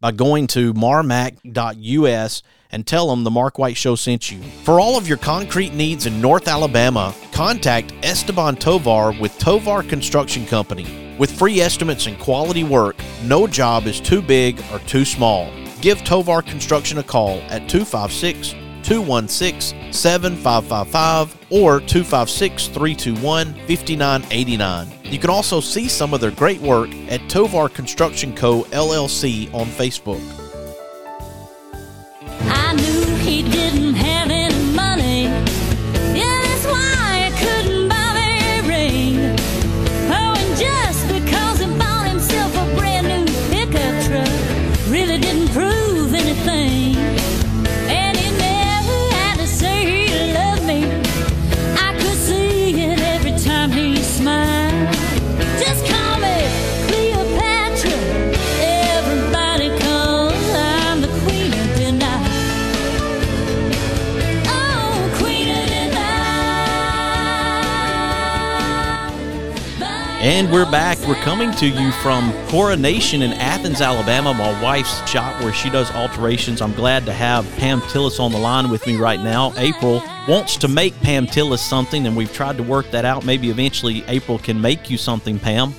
by 0.00 0.12
going 0.12 0.46
to 0.48 0.72
marmac.us 0.74 2.42
and 2.72 2.86
tell 2.86 3.08
them 3.08 3.24
the 3.24 3.30
Mark 3.30 3.58
White 3.58 3.76
Show 3.76 3.94
sent 3.96 4.30
you. 4.30 4.40
For 4.64 4.80
all 4.80 4.96
of 4.96 5.08
your 5.08 5.18
concrete 5.18 5.74
needs 5.74 6.06
in 6.06 6.20
North 6.20 6.48
Alabama, 6.48 7.14
contact 7.32 7.92
Esteban 8.02 8.56
Tovar 8.56 9.12
with 9.20 9.36
Tovar 9.38 9.82
Construction 9.82 10.46
Company. 10.46 11.16
With 11.18 11.30
free 11.30 11.60
estimates 11.60 12.06
and 12.06 12.18
quality 12.18 12.64
work, 12.64 12.96
no 13.24 13.46
job 13.46 13.86
is 13.86 14.00
too 14.00 14.22
big 14.22 14.62
or 14.72 14.78
too 14.80 15.04
small. 15.04 15.50
Give 15.80 16.02
Tovar 16.04 16.42
Construction 16.42 16.98
a 16.98 17.02
call 17.02 17.40
at 17.48 17.68
256 17.68 18.54
216 18.82 19.92
7555 19.92 21.36
or 21.50 21.80
256 21.80 22.66
321 22.68 23.54
5989. 23.66 24.99
You 25.10 25.18
can 25.18 25.30
also 25.30 25.60
see 25.60 25.88
some 25.88 26.14
of 26.14 26.20
their 26.20 26.30
great 26.30 26.60
work 26.60 26.90
at 27.08 27.28
Tovar 27.28 27.68
Construction 27.68 28.34
Co. 28.34 28.62
LLC 28.64 29.52
on 29.52 29.66
Facebook. 29.66 30.39
And 70.22 70.52
we're 70.52 70.70
back. 70.70 70.98
We're 71.08 71.14
coming 71.14 71.50
to 71.52 71.66
you 71.66 71.92
from 71.92 72.30
Coronation 72.48 73.22
in 73.22 73.32
Athens, 73.32 73.80
Alabama, 73.80 74.34
my 74.34 74.62
wife's 74.62 75.10
shop 75.10 75.42
where 75.42 75.50
she 75.50 75.70
does 75.70 75.90
alterations. 75.92 76.60
I'm 76.60 76.74
glad 76.74 77.06
to 77.06 77.12
have 77.14 77.50
Pam 77.56 77.80
Tillis 77.80 78.20
on 78.20 78.30
the 78.30 78.36
line 78.36 78.68
with 78.68 78.86
me 78.86 78.96
right 78.96 79.18
now. 79.18 79.54
April 79.56 80.02
wants 80.28 80.58
to 80.58 80.68
make 80.68 80.94
Pam 81.00 81.26
Tillis 81.26 81.60
something, 81.60 82.06
and 82.06 82.14
we've 82.14 82.30
tried 82.34 82.58
to 82.58 82.62
work 82.62 82.90
that 82.90 83.06
out. 83.06 83.24
Maybe 83.24 83.48
eventually 83.48 84.04
April 84.08 84.38
can 84.38 84.60
make 84.60 84.90
you 84.90 84.98
something, 84.98 85.38
Pam. 85.38 85.72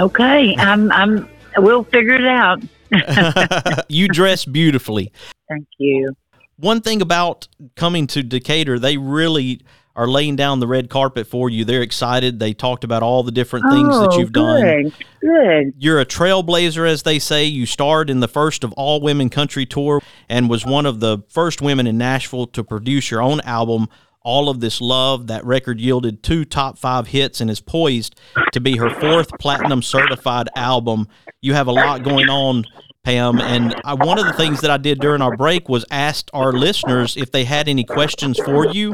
Okay, 0.00 0.56
I'm. 0.58 0.90
I'm. 0.90 1.28
We'll 1.56 1.84
figure 1.84 2.16
it 2.16 2.26
out. 2.26 3.84
you 3.88 4.08
dress 4.08 4.44
beautifully. 4.44 5.12
Thank 5.48 5.68
you. 5.78 6.12
One 6.56 6.80
thing 6.80 7.02
about 7.02 7.46
coming 7.76 8.08
to 8.08 8.24
Decatur, 8.24 8.80
they 8.80 8.96
really 8.96 9.60
are 9.96 10.06
laying 10.06 10.36
down 10.36 10.60
the 10.60 10.66
red 10.66 10.90
carpet 10.90 11.26
for 11.26 11.48
you. 11.50 11.64
They're 11.64 11.82
excited. 11.82 12.38
They 12.38 12.52
talked 12.52 12.84
about 12.84 13.02
all 13.02 13.22
the 13.22 13.32
different 13.32 13.64
things 13.70 13.98
that 13.98 14.10
Oh, 14.12 14.18
you've 14.18 14.32
done. 14.32 14.60
good, 14.60 14.92
Good. 15.20 15.72
You're 15.78 16.00
a 16.00 16.06
trailblazer, 16.06 16.86
as 16.88 17.02
they 17.02 17.18
say. 17.18 17.44
You 17.46 17.66
starred 17.66 18.10
in 18.10 18.20
the 18.20 18.28
first 18.28 18.62
of 18.62 18.72
all 18.74 19.00
women 19.00 19.30
country 19.30 19.64
tour 19.66 20.02
and 20.28 20.48
was 20.50 20.64
one 20.66 20.86
of 20.86 21.00
the 21.00 21.18
first 21.30 21.62
women 21.62 21.86
in 21.86 21.96
Nashville 21.98 22.46
to 22.48 22.62
produce 22.62 23.10
your 23.10 23.22
own 23.22 23.40
album, 23.40 23.88
All 24.20 24.48
of 24.50 24.60
This 24.60 24.80
Love. 24.82 25.26
That 25.28 25.44
record 25.44 25.80
yielded 25.80 26.22
two 26.22 26.44
top 26.44 26.78
five 26.78 27.08
hits 27.08 27.40
and 27.40 27.50
is 27.50 27.60
poised 27.60 28.20
to 28.52 28.60
be 28.60 28.76
her 28.76 28.90
fourth 28.90 29.30
platinum 29.40 29.80
certified 29.82 30.48
album. 30.54 31.08
You 31.40 31.54
have 31.54 31.66
a 31.68 31.72
lot 31.72 32.02
going 32.02 32.28
on. 32.28 32.64
Pam, 33.06 33.40
and 33.40 33.72
I, 33.84 33.94
one 33.94 34.18
of 34.18 34.26
the 34.26 34.32
things 34.32 34.60
that 34.62 34.70
I 34.72 34.78
did 34.78 34.98
during 34.98 35.22
our 35.22 35.36
break 35.36 35.68
was 35.68 35.84
asked 35.92 36.28
our 36.34 36.52
listeners 36.52 37.16
if 37.16 37.30
they 37.30 37.44
had 37.44 37.68
any 37.68 37.84
questions 37.84 38.36
for 38.36 38.66
you, 38.66 38.92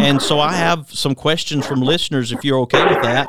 and 0.00 0.22
so 0.22 0.40
I 0.40 0.54
have 0.54 0.90
some 0.90 1.14
questions 1.14 1.66
from 1.66 1.82
listeners. 1.82 2.32
If 2.32 2.42
you're 2.42 2.60
okay 2.60 2.82
with 2.82 3.02
that, 3.02 3.26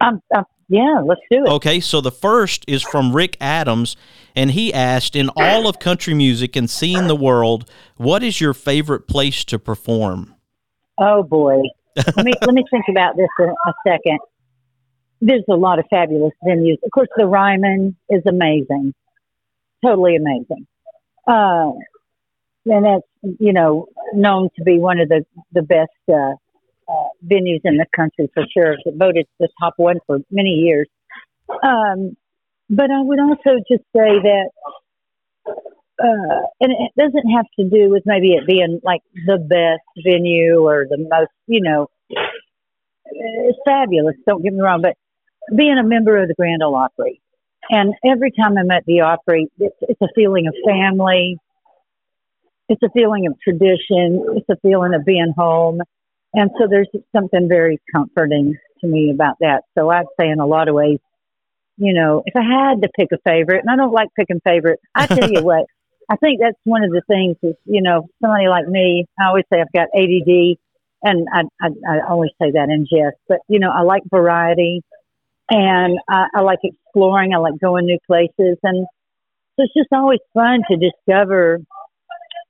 Um, 0.00 0.22
uh, 0.32 0.44
yeah, 0.68 1.02
let's 1.04 1.20
do 1.28 1.44
it. 1.44 1.48
Okay, 1.48 1.80
so 1.80 2.00
the 2.00 2.12
first 2.12 2.64
is 2.68 2.82
from 2.84 3.12
Rick 3.12 3.36
Adams, 3.40 3.96
and 4.36 4.52
he 4.52 4.72
asked 4.72 5.16
In 5.16 5.28
all 5.36 5.68
of 5.68 5.80
country 5.80 6.14
music 6.14 6.54
and 6.54 6.70
seeing 6.70 7.08
the 7.08 7.16
world, 7.16 7.68
what 7.96 8.22
is 8.22 8.40
your 8.40 8.54
favorite 8.54 9.08
place 9.08 9.44
to 9.46 9.58
perform? 9.58 10.36
Oh 10.98 11.24
boy. 11.24 11.62
let 11.96 12.24
me 12.24 12.32
let 12.42 12.54
me 12.54 12.64
think 12.70 12.84
about 12.88 13.16
this 13.16 13.28
a, 13.40 13.44
a 13.44 13.74
second. 13.84 14.20
There's 15.20 15.44
a 15.50 15.56
lot 15.56 15.80
of 15.80 15.84
fabulous 15.90 16.32
venues. 16.46 16.78
Of 16.84 16.92
course, 16.92 17.08
the 17.16 17.26
Ryman 17.26 17.96
is 18.08 18.22
amazing, 18.26 18.94
totally 19.84 20.16
amazing. 20.16 20.66
Uh, 21.26 21.72
and 22.66 22.84
that's 22.84 23.36
you 23.40 23.52
know 23.52 23.86
known 24.14 24.48
to 24.56 24.62
be 24.64 24.78
one 24.78 25.00
of 25.00 25.08
the 25.08 25.24
the 25.52 25.62
best 25.62 25.90
uh, 26.08 26.34
uh, 26.88 27.08
venues 27.24 27.60
in 27.64 27.76
the 27.76 27.86
country 27.94 28.30
for 28.34 28.44
sure. 28.52 28.72
It 28.72 28.94
voted 28.96 29.26
the 29.38 29.48
top 29.60 29.74
one 29.76 29.98
for 30.06 30.18
many 30.30 30.50
years. 30.50 30.88
Um, 31.48 32.16
but 32.70 32.90
I 32.90 33.02
would 33.02 33.20
also 33.20 33.58
just 33.68 33.84
say 33.94 34.18
that 34.22 34.48
uh, 36.02 36.40
and 36.60 36.72
it 36.72 36.92
doesn't 36.98 37.30
have 37.30 37.46
to 37.58 37.68
do 37.68 37.90
with 37.90 38.02
maybe 38.06 38.32
it 38.32 38.46
being 38.46 38.80
like 38.82 39.02
the 39.26 39.38
best 39.38 39.82
venue 40.04 40.60
or 40.60 40.86
the 40.88 40.98
most, 40.98 41.30
you 41.46 41.60
know, 41.60 41.88
it's 43.04 43.58
fabulous. 43.64 44.16
Don't 44.26 44.42
get 44.42 44.52
me 44.52 44.60
wrong, 44.60 44.82
but 44.82 44.96
being 45.54 45.78
a 45.78 45.86
member 45.86 46.20
of 46.20 46.28
the 46.28 46.34
Grand 46.34 46.62
Ole 46.62 46.74
Opry, 46.74 47.20
and 47.70 47.94
every 48.04 48.30
time 48.32 48.56
I'm 48.58 48.70
at 48.70 48.84
the 48.86 49.00
Opry, 49.00 49.48
it's, 49.58 49.76
it's 49.82 50.00
a 50.02 50.08
feeling 50.14 50.46
of 50.46 50.54
family. 50.66 51.38
It's 52.68 52.82
a 52.82 52.90
feeling 52.90 53.26
of 53.26 53.38
tradition. 53.40 54.24
It's 54.36 54.48
a 54.48 54.56
feeling 54.62 54.94
of 54.94 55.04
being 55.04 55.32
home, 55.36 55.80
and 56.34 56.50
so 56.58 56.66
there's 56.68 56.88
something 57.14 57.48
very 57.48 57.80
comforting 57.94 58.56
to 58.80 58.86
me 58.86 59.10
about 59.10 59.36
that. 59.40 59.62
So 59.76 59.90
I'd 59.90 60.06
say, 60.18 60.28
in 60.28 60.40
a 60.40 60.46
lot 60.46 60.68
of 60.68 60.74
ways, 60.74 60.98
you 61.76 61.94
know, 61.94 62.22
if 62.26 62.34
I 62.36 62.42
had 62.42 62.82
to 62.82 62.88
pick 62.96 63.08
a 63.12 63.18
favorite, 63.24 63.60
and 63.62 63.70
I 63.70 63.76
don't 63.76 63.92
like 63.92 64.08
picking 64.16 64.40
favorites, 64.44 64.82
I 64.94 65.06
tell 65.06 65.30
you 65.30 65.42
what, 65.42 65.66
I 66.10 66.16
think 66.16 66.40
that's 66.40 66.58
one 66.64 66.84
of 66.84 66.90
the 66.90 67.02
things 67.08 67.36
is, 67.42 67.56
you 67.64 67.82
know, 67.82 68.08
somebody 68.20 68.48
like 68.48 68.66
me, 68.68 69.06
I 69.18 69.28
always 69.28 69.44
say 69.52 69.60
I've 69.60 69.72
got 69.72 69.88
ADD, 69.94 70.58
and 71.02 71.26
I, 71.32 71.42
I, 71.60 71.68
I 71.88 72.08
always 72.08 72.30
say 72.40 72.52
that 72.52 72.68
in 72.70 72.86
jest, 72.86 73.16
but, 73.28 73.38
you 73.48 73.58
know, 73.58 73.70
I 73.70 73.82
like 73.82 74.02
variety. 74.10 74.82
And 75.52 75.98
I, 76.08 76.26
I 76.34 76.40
like 76.40 76.60
exploring. 76.62 77.34
I 77.34 77.38
like 77.38 77.60
going 77.60 77.84
new 77.84 77.98
places, 78.06 78.58
and 78.62 78.86
so 79.56 79.64
it's 79.64 79.74
just 79.74 79.92
always 79.92 80.20
fun 80.32 80.62
to 80.70 80.76
discover. 80.76 81.58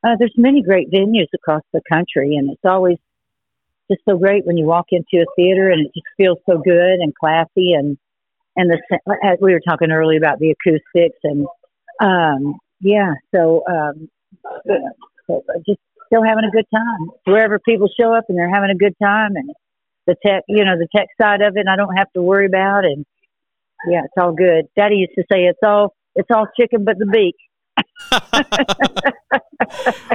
Uh, 0.04 0.16
there's 0.18 0.34
many 0.36 0.62
great 0.62 0.90
venues 0.90 1.26
across 1.34 1.62
the 1.72 1.80
country, 1.90 2.36
and 2.36 2.50
it's 2.50 2.64
always 2.64 2.98
just 3.90 4.02
so 4.08 4.16
great 4.16 4.46
when 4.46 4.56
you 4.56 4.64
walk 4.64 4.86
into 4.90 5.22
a 5.22 5.26
theater 5.36 5.68
and 5.68 5.84
it 5.84 5.92
just 5.94 6.06
feels 6.16 6.38
so 6.48 6.58
good 6.58 7.00
and 7.00 7.14
classy 7.14 7.72
and 7.74 7.98
and 8.56 8.70
the 8.70 9.18
as 9.24 9.38
we 9.40 9.52
were 9.52 9.60
talking 9.66 9.90
earlier 9.90 10.18
about 10.18 10.38
the 10.38 10.54
acoustics 10.54 11.18
and 11.24 11.46
um 12.00 12.54
yeah 12.80 13.12
so 13.34 13.62
um 13.68 14.08
so 15.26 15.42
just 15.66 15.80
still 16.06 16.22
having 16.22 16.44
a 16.44 16.50
good 16.50 16.66
time 16.72 17.10
wherever 17.24 17.58
people 17.58 17.88
show 18.00 18.14
up 18.14 18.24
and 18.28 18.38
they're 18.38 18.52
having 18.52 18.70
a 18.70 18.76
good 18.76 18.94
time 19.02 19.34
and 19.34 19.50
the 20.06 20.16
tech 20.24 20.42
you 20.48 20.64
know 20.64 20.76
the 20.76 20.88
tech 20.94 21.08
side 21.20 21.42
of 21.42 21.56
it 21.56 21.66
I 21.68 21.76
don't 21.76 21.96
have 21.96 22.12
to 22.14 22.22
worry 22.22 22.46
about 22.46 22.84
and 22.84 23.04
yeah 23.88 24.02
it's 24.04 24.14
all 24.18 24.32
good 24.32 24.66
daddy 24.76 24.96
used 24.96 25.12
to 25.16 25.24
say 25.30 25.44
it's 25.44 25.58
all 25.62 25.94
it's 26.14 26.28
all 26.34 26.46
chicken 26.58 26.84
but 26.84 26.98
the 26.98 27.06
beak 27.06 27.36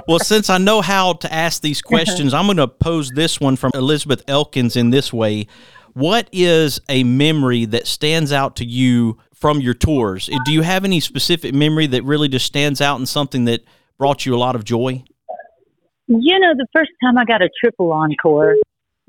well, 0.07 0.19
since 0.19 0.49
I 0.49 0.57
know 0.57 0.81
how 0.81 1.13
to 1.13 1.33
ask 1.33 1.61
these 1.61 1.81
questions, 1.81 2.33
I'm 2.33 2.45
going 2.45 2.57
to 2.57 2.67
pose 2.67 3.11
this 3.11 3.39
one 3.39 3.55
from 3.55 3.71
Elizabeth 3.73 4.23
Elkins 4.27 4.75
in 4.75 4.91
this 4.91 5.11
way. 5.11 5.47
What 5.93 6.29
is 6.31 6.79
a 6.89 7.03
memory 7.03 7.65
that 7.65 7.87
stands 7.87 8.31
out 8.31 8.55
to 8.57 8.65
you 8.65 9.17
from 9.33 9.61
your 9.61 9.73
tours? 9.73 10.29
Eh, 10.29 10.37
do 10.45 10.51
you 10.51 10.61
have 10.61 10.85
any 10.85 10.99
specific 10.99 11.55
memory 11.55 11.87
that 11.87 12.03
really 12.03 12.27
just 12.27 12.45
stands 12.45 12.81
out 12.81 12.97
and 12.97 13.09
something 13.09 13.45
that 13.45 13.63
brought 13.97 14.25
you 14.25 14.35
a 14.35 14.37
lot 14.37 14.55
of 14.55 14.63
joy? 14.63 15.03
You 16.07 16.39
know, 16.39 16.53
the 16.55 16.67
first 16.73 16.91
time 17.03 17.17
I 17.17 17.25
got 17.25 17.41
a 17.41 17.49
triple 17.59 17.91
encore, 17.91 18.55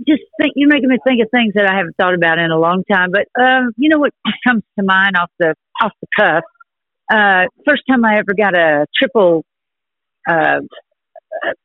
just 0.07 0.23
think 0.41 0.53
you're 0.57 0.69
making 0.69 0.89
me 0.89 0.99
think 1.07 1.23
of 1.23 1.29
things 1.31 1.55
that 1.55 1.67
I 1.69 1.77
haven't 1.77 1.97
thought 1.99 2.15
about 2.15 2.39
in 2.39 2.51
a 2.51 2.59
long 2.59 2.85
time. 2.91 3.11
But 3.11 3.27
um, 3.41 3.73
you 3.77 3.89
know 3.89 3.99
what 3.99 4.13
comes 4.47 4.63
to 4.79 4.85
mind 4.85 5.17
off 5.17 5.31
the 5.39 5.55
off 5.83 5.93
the 6.01 6.09
cuff 6.17 6.45
uh, 7.11 7.45
first 7.67 7.83
time 7.89 8.05
I 8.05 8.19
ever 8.19 8.35
got 8.37 8.55
a 8.55 8.87
triple 8.97 9.45
uh, 10.29 10.61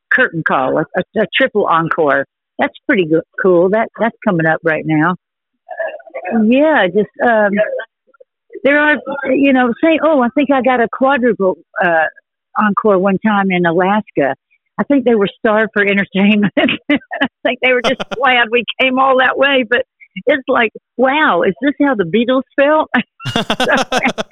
curtain 0.09 0.43
call, 0.47 0.77
a, 0.77 0.81
a, 0.81 1.21
a, 1.21 1.25
triple 1.35 1.65
encore. 1.65 2.25
That's 2.57 2.73
pretty 2.87 3.05
good, 3.05 3.23
cool. 3.41 3.69
That 3.69 3.89
that's 3.99 4.15
coming 4.25 4.45
up 4.45 4.59
right 4.63 4.83
now. 4.85 5.15
Yeah, 6.45 6.87
just 6.87 7.09
um, 7.21 7.51
there 8.63 8.79
are, 8.79 8.95
you 9.31 9.51
know, 9.51 9.73
saying, 9.83 9.99
oh, 10.03 10.21
I 10.21 10.29
think 10.35 10.49
I 10.51 10.61
got 10.61 10.79
a 10.79 10.87
quadruple 10.89 11.57
uh, 11.83 12.05
encore 12.57 12.99
one 12.99 13.17
time 13.25 13.51
in 13.51 13.65
Alaska. 13.65 14.35
I 14.79 14.83
think 14.83 15.05
they 15.05 15.15
were 15.15 15.29
starved 15.37 15.71
for 15.73 15.83
entertainment. 15.83 16.53
I 16.57 17.27
think 17.45 17.59
they 17.63 17.73
were 17.73 17.81
just 17.81 18.01
glad 18.15 18.47
we 18.51 18.63
came 18.81 18.97
all 18.97 19.19
that 19.19 19.37
way. 19.37 19.63
But 19.69 19.85
it's 20.25 20.43
like, 20.47 20.71
wow, 20.97 21.43
is 21.43 21.53
this 21.61 21.73
how 21.81 21.95
the 21.95 22.05
Beatles 22.05 22.43
felt? 22.59 22.89
so, 23.33 24.23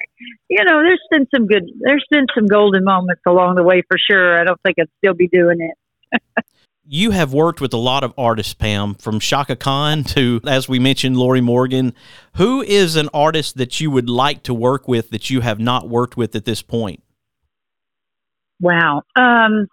you 0.48 0.64
know, 0.64 0.82
there's 0.82 1.00
been 1.10 1.26
some 1.34 1.46
good, 1.46 1.64
there's 1.80 2.04
been 2.10 2.26
some 2.34 2.46
golden 2.46 2.84
moments 2.84 3.22
along 3.26 3.54
the 3.54 3.62
way 3.62 3.82
for 3.88 3.98
sure. 3.98 4.40
I 4.40 4.44
don't 4.44 4.60
think 4.64 4.78
I'd 4.80 4.88
still 4.98 5.14
be 5.14 5.28
doing 5.28 5.58
it. 5.60 6.44
you 6.84 7.12
have 7.12 7.32
worked 7.32 7.60
with 7.60 7.72
a 7.72 7.78
lot 7.78 8.02
of 8.02 8.12
artists, 8.18 8.54
Pam, 8.54 8.94
from 8.94 9.20
Chaka 9.20 9.56
Khan 9.56 10.02
to, 10.04 10.40
as 10.46 10.68
we 10.68 10.78
mentioned, 10.78 11.16
Lorrie 11.16 11.40
Morgan. 11.40 11.94
Who 12.34 12.62
is 12.62 12.96
an 12.96 13.08
artist 13.14 13.56
that 13.58 13.80
you 13.80 13.90
would 13.92 14.08
like 14.08 14.42
to 14.44 14.54
work 14.54 14.88
with 14.88 15.10
that 15.10 15.30
you 15.30 15.40
have 15.40 15.60
not 15.60 15.88
worked 15.88 16.16
with 16.16 16.34
at 16.34 16.44
this 16.44 16.62
point? 16.62 17.02
Wow. 18.60 19.02
Um, 19.16 19.66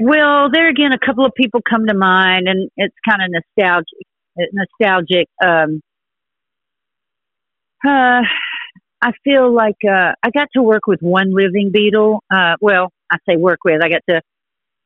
well, 0.00 0.50
there 0.50 0.68
again, 0.68 0.92
a 0.92 0.98
couple 0.98 1.26
of 1.26 1.32
people 1.34 1.60
come 1.68 1.86
to 1.86 1.94
mind, 1.94 2.48
and 2.48 2.70
it's 2.76 2.94
kind 3.08 3.22
of 3.22 3.30
nostalgic. 3.30 4.06
Nostalgic. 4.52 5.28
Um, 5.44 5.82
uh, 7.86 8.22
I 9.02 9.12
feel 9.24 9.52
like 9.52 9.76
uh, 9.86 10.12
I 10.22 10.30
got 10.34 10.48
to 10.54 10.62
work 10.62 10.86
with 10.86 11.00
one 11.00 11.34
living 11.34 11.72
Beatle. 11.74 12.20
Uh, 12.30 12.56
well, 12.60 12.92
I 13.10 13.16
say 13.28 13.36
work 13.36 13.60
with. 13.64 13.82
I 13.82 13.88
got 13.88 14.02
to. 14.08 14.22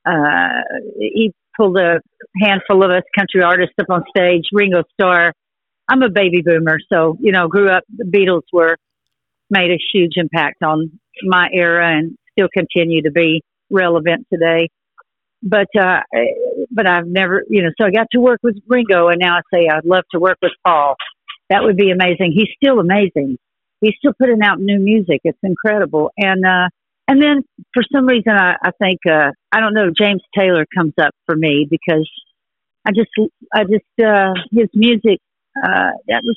Uh, 0.07 0.62
he 0.98 1.33
pulled 1.57 1.79
a 1.79 2.00
handful 2.40 2.85
of 2.85 2.90
us 2.90 3.03
country 3.16 3.42
artists 3.42 3.74
up 3.81 3.90
on 3.90 4.05
stage. 4.16 4.44
Ringo 4.53 4.83
Starr. 4.94 5.33
I'm 5.88 6.03
a 6.03 6.09
baby 6.09 6.42
boomer, 6.42 6.79
so 6.92 7.16
you 7.20 7.31
know, 7.31 7.48
grew 7.48 7.68
up. 7.68 7.85
The 7.94 8.05
Beatles 8.05 8.42
were 8.53 8.77
made 9.50 9.70
a 9.70 9.79
huge 9.92 10.12
impact 10.16 10.62
on 10.62 10.98
my 11.22 11.48
era 11.53 11.96
and 11.96 12.16
still 12.33 12.48
continue 12.53 13.03
to 13.03 13.11
be 13.11 13.42
relevant 13.70 14.27
today. 14.33 14.68
But 15.47 15.69
uh, 15.79 16.01
but 16.71 16.89
I've 16.89 17.07
never, 17.07 17.45
you 17.49 17.63
know, 17.63 17.71
so 17.79 17.87
I 17.87 17.91
got 17.91 18.07
to 18.13 18.21
work 18.21 18.41
with 18.43 18.57
Ringo, 18.67 19.09
and 19.09 19.19
now 19.21 19.37
I 19.37 19.41
say 19.53 19.69
I'd 19.71 19.85
love 19.85 20.05
to 20.13 20.19
work 20.19 20.39
with 20.41 20.53
Paul. 20.67 20.97
That 21.51 21.63
would 21.63 21.77
be 21.77 21.91
amazing. 21.91 22.33
He's 22.35 22.49
still 22.57 22.81
amazing 22.81 23.37
he's 23.85 23.95
still 23.99 24.13
putting 24.19 24.43
out 24.43 24.61
new 24.61 24.79
music. 24.79 25.21
It's 25.25 25.39
incredible. 25.43 26.11
And 26.17 26.45
uh, 26.45 26.69
and 27.07 27.23
then 27.23 27.43
for 27.73 27.83
some 27.93 28.07
reason, 28.07 28.33
I, 28.33 28.55
I 28.63 28.71
think 28.81 29.01
uh, 29.09 29.31
I 29.53 29.61
don't 29.61 29.75
know. 29.75 29.91
James 29.97 30.23
Taylor 30.37 30.67
comes 30.77 30.95
up 31.01 31.15
for 31.27 31.37
me 31.37 31.67
because 31.69 32.09
I 32.87 32.91
just 32.91 33.11
I 33.53 33.65
just 33.65 33.85
uh, 34.05 34.33
his 34.51 34.69
music. 34.75 35.21
Uh, 35.57 35.93
that 36.09 36.23
was 36.25 36.37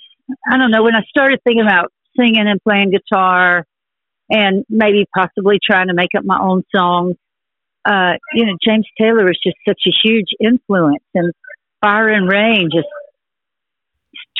I 0.50 0.58
don't 0.58 0.72
know 0.72 0.84
when 0.84 0.96
I 0.96 1.02
started 1.10 1.40
thinking 1.44 1.64
about 1.64 1.92
singing 2.20 2.48
and 2.48 2.62
playing 2.62 2.92
guitar 2.92 3.66
and 4.30 4.66
maybe 4.70 5.06
possibly 5.16 5.58
trying 5.64 5.88
to 5.88 5.94
make 5.94 6.10
up 6.18 6.26
my 6.26 6.38
own 6.40 6.64
songs. 6.76 7.16
Uh, 7.88 8.14
you 8.34 8.46
know, 8.46 8.54
James 8.64 8.86
Taylor 9.00 9.30
is 9.32 9.40
just 9.42 9.56
such 9.68 9.82
a 9.88 9.92
huge 10.04 10.28
influence, 10.42 11.04
and 11.14 11.32
Fire 11.82 12.10
and 12.10 12.30
Rain 12.30 12.70
just 12.74 12.88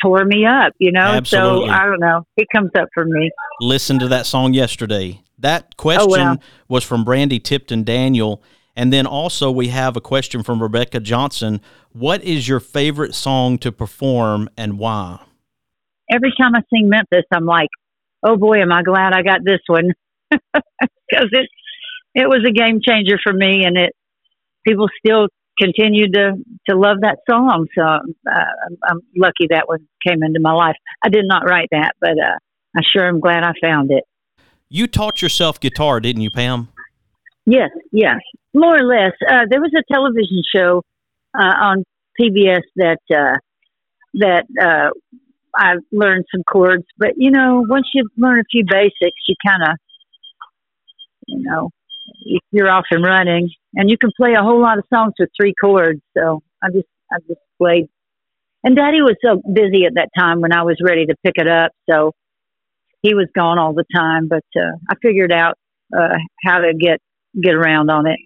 tore 0.02 0.24
me 0.24 0.44
up, 0.46 0.72
you 0.78 0.92
know? 0.92 1.00
Absolutely. 1.00 1.68
So 1.68 1.72
I 1.72 1.84
don't 1.86 2.00
know. 2.00 2.24
He 2.36 2.46
comes 2.54 2.70
up 2.78 2.88
for 2.94 3.04
me. 3.04 3.30
Listen 3.60 3.98
to 3.98 4.08
that 4.08 4.26
song 4.26 4.52
yesterday. 4.52 5.22
That 5.38 5.76
question 5.76 6.20
oh, 6.20 6.32
wow. 6.32 6.38
was 6.68 6.84
from 6.84 7.04
Brandy 7.04 7.40
Tipton 7.40 7.84
Daniel. 7.84 8.42
And 8.76 8.92
then 8.92 9.06
also 9.06 9.50
we 9.50 9.68
have 9.68 9.96
a 9.96 10.00
question 10.00 10.42
from 10.42 10.62
Rebecca 10.62 11.00
Johnson. 11.00 11.60
What 11.92 12.22
is 12.22 12.46
your 12.46 12.60
favorite 12.60 13.14
song 13.14 13.58
to 13.58 13.72
perform 13.72 14.48
and 14.56 14.78
why? 14.78 15.20
Every 16.10 16.32
time 16.40 16.54
I 16.54 16.62
sing 16.72 16.88
Memphis, 16.88 17.24
I'm 17.32 17.44
like, 17.44 17.68
oh 18.22 18.36
boy, 18.36 18.60
am 18.60 18.72
I 18.72 18.82
glad 18.82 19.12
I 19.12 19.22
got 19.22 19.40
this 19.44 19.60
one. 19.66 19.92
Because 21.10 21.30
it, 21.32 21.48
it 22.14 22.28
was 22.28 22.44
a 22.46 22.52
game 22.52 22.80
changer 22.82 23.18
for 23.22 23.32
me 23.32 23.64
and 23.64 23.76
it, 23.76 23.94
people 24.66 24.88
still 25.04 25.28
continue 25.58 26.10
to 26.10 26.32
to 26.68 26.76
love 26.76 26.98
that 27.02 27.18
song. 27.28 27.66
So 27.76 27.82
uh, 27.82 28.44
I'm 28.84 29.00
lucky 29.16 29.48
that 29.50 29.68
one 29.68 29.86
came 30.06 30.22
into 30.22 30.40
my 30.40 30.52
life. 30.52 30.76
I 31.02 31.08
did 31.08 31.24
not 31.26 31.44
write 31.48 31.68
that, 31.72 31.92
but 32.00 32.12
uh, 32.12 32.38
I 32.76 32.80
sure 32.92 33.08
am 33.08 33.20
glad 33.20 33.42
I 33.42 33.52
found 33.60 33.90
it. 33.90 34.04
You 34.68 34.86
taught 34.86 35.22
yourself 35.22 35.58
guitar, 35.58 36.00
didn't 36.00 36.22
you, 36.22 36.30
Pam? 36.30 36.68
Yes, 37.46 37.70
yes, 37.90 38.18
more 38.52 38.76
or 38.78 38.82
less. 38.82 39.12
Uh, 39.26 39.46
there 39.48 39.60
was 39.60 39.72
a 39.74 39.82
television 39.92 40.42
show 40.54 40.82
uh, 41.34 41.54
on 41.60 41.84
PBS 42.20 42.62
that 42.76 42.98
uh, 43.10 43.38
that 44.14 44.44
uh, 44.60 44.90
I 45.54 45.76
learned 45.90 46.26
some 46.30 46.42
chords, 46.44 46.84
but 46.98 47.12
you 47.16 47.30
know, 47.30 47.64
once 47.66 47.86
you 47.94 48.08
learn 48.16 48.40
a 48.40 48.44
few 48.50 48.64
basics, 48.68 49.20
you 49.26 49.34
kind 49.46 49.62
of, 49.62 49.76
you 51.26 51.42
know, 51.42 51.70
you're 52.50 52.70
off 52.70 52.86
and 52.90 53.04
running, 53.04 53.50
and 53.74 53.90
you 53.90 53.98
can 53.98 54.10
play 54.16 54.34
a 54.34 54.42
whole 54.42 54.60
lot 54.60 54.78
of 54.78 54.84
songs 54.92 55.14
with 55.18 55.30
three 55.40 55.54
chords. 55.60 56.00
So 56.16 56.42
I 56.62 56.68
just 56.70 56.88
I 57.12 57.16
just 57.26 57.40
played, 57.58 57.88
and 58.64 58.76
Daddy 58.76 59.02
was 59.02 59.16
so 59.24 59.40
busy 59.52 59.84
at 59.84 59.94
that 59.94 60.08
time 60.16 60.40
when 60.40 60.52
I 60.52 60.62
was 60.62 60.76
ready 60.82 61.06
to 61.06 61.14
pick 61.24 61.34
it 61.36 61.48
up, 61.48 61.72
so 61.88 62.12
he 63.02 63.14
was 63.14 63.28
gone 63.34 63.58
all 63.58 63.72
the 63.72 63.84
time. 63.94 64.28
But 64.28 64.44
uh, 64.56 64.76
I 64.88 64.94
figured 65.02 65.32
out 65.32 65.56
uh, 65.96 66.16
how 66.44 66.58
to 66.58 66.74
get 66.74 67.00
get 67.40 67.54
around 67.54 67.90
on 67.90 68.06
it. 68.06 68.18